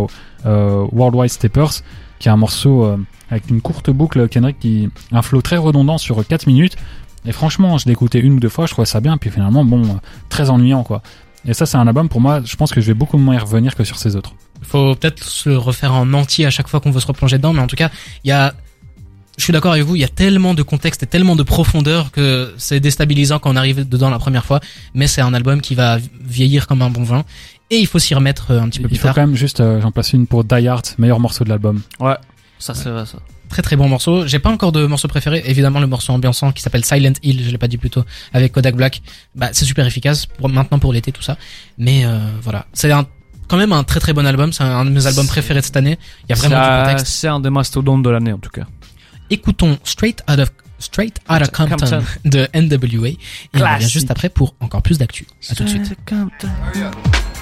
euh, 0.46 0.86
Worldwide 0.90 1.28
Steppers, 1.30 1.82
qui 2.18 2.28
est 2.28 2.30
un 2.32 2.38
morceau 2.38 2.82
euh, 2.86 2.96
avec 3.30 3.50
une 3.50 3.60
courte 3.60 3.90
boucle, 3.90 4.26
Kendrick, 4.30 4.58
qui 4.58 4.88
un 5.12 5.20
flow 5.20 5.42
très 5.42 5.58
redondant 5.58 5.98
sur 5.98 6.26
4 6.26 6.46
minutes. 6.46 6.76
Et 7.26 7.32
franchement, 7.32 7.76
je 7.76 7.84
l'ai 7.84 7.92
écouté 7.92 8.20
une 8.20 8.34
ou 8.34 8.40
deux 8.40 8.48
fois, 8.48 8.64
je 8.64 8.72
trouvais 8.72 8.86
ça 8.86 9.00
bien, 9.00 9.18
puis 9.18 9.28
finalement, 9.28 9.66
bon, 9.66 9.82
euh, 9.84 9.88
très 10.30 10.48
ennuyant, 10.48 10.82
quoi. 10.82 11.02
Et 11.46 11.52
ça, 11.52 11.66
c'est 11.66 11.76
un 11.76 11.86
album, 11.86 12.08
pour 12.08 12.22
moi, 12.22 12.40
je 12.42 12.56
pense 12.56 12.72
que 12.72 12.80
je 12.80 12.86
vais 12.86 12.94
beaucoup 12.94 13.18
moins 13.18 13.34
y 13.34 13.38
revenir 13.38 13.74
que 13.74 13.84
sur 13.84 13.98
ces 13.98 14.16
autres. 14.16 14.32
Il 14.60 14.66
faut 14.66 14.94
peut-être 14.94 15.22
se 15.24 15.48
le 15.48 15.58
refaire 15.58 15.92
en 15.92 16.12
entier 16.14 16.46
à 16.46 16.50
chaque 16.50 16.68
fois 16.68 16.80
qu'on 16.80 16.90
veut 16.90 17.00
se 17.00 17.06
replonger 17.06 17.36
dedans, 17.38 17.52
mais 17.52 17.60
en 17.60 17.66
tout 17.66 17.76
cas, 17.76 17.90
il 18.24 18.28
y 18.28 18.32
a 18.32 18.54
je 19.36 19.42
suis 19.42 19.52
d'accord 19.52 19.72
avec 19.72 19.84
vous, 19.84 19.96
il 19.96 20.00
y 20.00 20.04
a 20.04 20.08
tellement 20.08 20.54
de 20.54 20.62
contexte 20.62 21.02
et 21.02 21.06
tellement 21.06 21.34
de 21.34 21.42
profondeur 21.42 22.12
que 22.12 22.54
c'est 22.56 22.78
déstabilisant 22.78 23.40
quand 23.40 23.52
on 23.52 23.56
arrive 23.56 23.88
dedans 23.88 24.08
la 24.08 24.20
première 24.20 24.44
fois, 24.44 24.60
mais 24.94 25.08
c'est 25.08 25.22
un 25.22 25.34
album 25.34 25.60
qui 25.60 25.74
va 25.74 25.98
vieillir 26.20 26.68
comme 26.68 26.82
un 26.82 26.90
bon 26.90 27.02
vin 27.02 27.24
et 27.70 27.78
il 27.78 27.86
faut 27.86 27.98
s'y 27.98 28.14
remettre 28.14 28.52
euh, 28.52 28.60
un 28.60 28.68
petit 28.68 28.78
peu 28.78 28.84
Il 28.84 28.88
plus 28.90 28.98
faut 28.98 29.08
tard. 29.08 29.14
quand 29.16 29.26
même 29.26 29.34
juste, 29.34 29.60
euh, 29.60 29.80
j'en 29.80 29.90
place 29.90 30.12
une 30.12 30.26
pour 30.26 30.44
Die 30.44 30.68
Hard, 30.68 30.86
meilleur 30.98 31.18
morceau 31.18 31.42
de 31.44 31.48
l'album. 31.48 31.82
Ouais. 31.98 32.14
Ça, 32.58 32.74
c'est 32.74 32.90
vrai, 32.90 33.04
ça. 33.06 33.18
Très 33.48 33.62
très 33.62 33.76
bon 33.76 33.88
morceau. 33.88 34.26
J'ai 34.26 34.38
pas 34.38 34.50
encore 34.50 34.72
de 34.72 34.86
morceau 34.86 35.08
préféré, 35.08 35.42
évidemment 35.46 35.80
le 35.80 35.86
morceau 35.86 36.12
ambiançant 36.12 36.52
qui 36.52 36.62
s'appelle 36.62 36.84
Silent 36.84 37.12
Hill, 37.22 37.42
je 37.44 37.50
l'ai 37.50 37.58
pas 37.58 37.68
dit 37.68 37.76
plus 37.76 37.90
tôt, 37.90 38.04
avec 38.32 38.52
Kodak 38.52 38.74
Black. 38.74 39.02
Bah 39.34 39.48
c'est 39.52 39.64
super 39.64 39.86
efficace 39.86 40.26
pour 40.26 40.48
maintenant 40.48 40.78
pour 40.78 40.92
l'été 40.92 41.12
tout 41.12 41.22
ça. 41.22 41.36
Mais 41.76 42.04
euh, 42.04 42.18
voilà, 42.42 42.66
c'est 42.72 42.90
un 42.90 43.06
quand 43.48 43.56
même 43.56 43.72
un 43.72 43.84
très 43.84 44.00
très 44.00 44.12
bon 44.12 44.26
album, 44.26 44.52
c'est 44.52 44.62
un 44.64 44.84
de 44.84 44.90
mes 44.90 45.06
albums 45.06 45.26
préférés 45.26 45.60
de 45.60 45.64
cette 45.64 45.76
année. 45.76 45.98
Il 46.24 46.30
y 46.30 46.32
a 46.32 46.36
vraiment 46.36 46.56
Ça- 46.56 46.78
du 46.78 46.84
contexte. 46.84 47.06
C'est 47.06 47.28
un 47.28 47.40
des 47.40 47.50
mastodontes 47.50 48.02
de 48.02 48.10
l'année, 48.10 48.32
en 48.32 48.38
tout 48.38 48.50
cas. 48.50 48.66
Écoutons 49.30 49.78
Straight 49.84 50.22
Out 50.30 50.38
of 50.40 50.52
Straight 50.78 51.18
Outta 51.30 51.46
Compton, 51.46 51.76
Compton. 51.76 52.02
de 52.24 52.48
NWA 52.52 53.08
et 53.08 53.18
on 53.54 53.58
revient 53.74 53.88
juste 53.88 54.10
après 54.10 54.28
pour 54.28 54.54
encore 54.60 54.82
plus 54.82 54.98
d'actu. 54.98 55.26
À 55.50 55.54
tout 55.54 55.64
de 55.64 55.68
suite. 55.68 55.94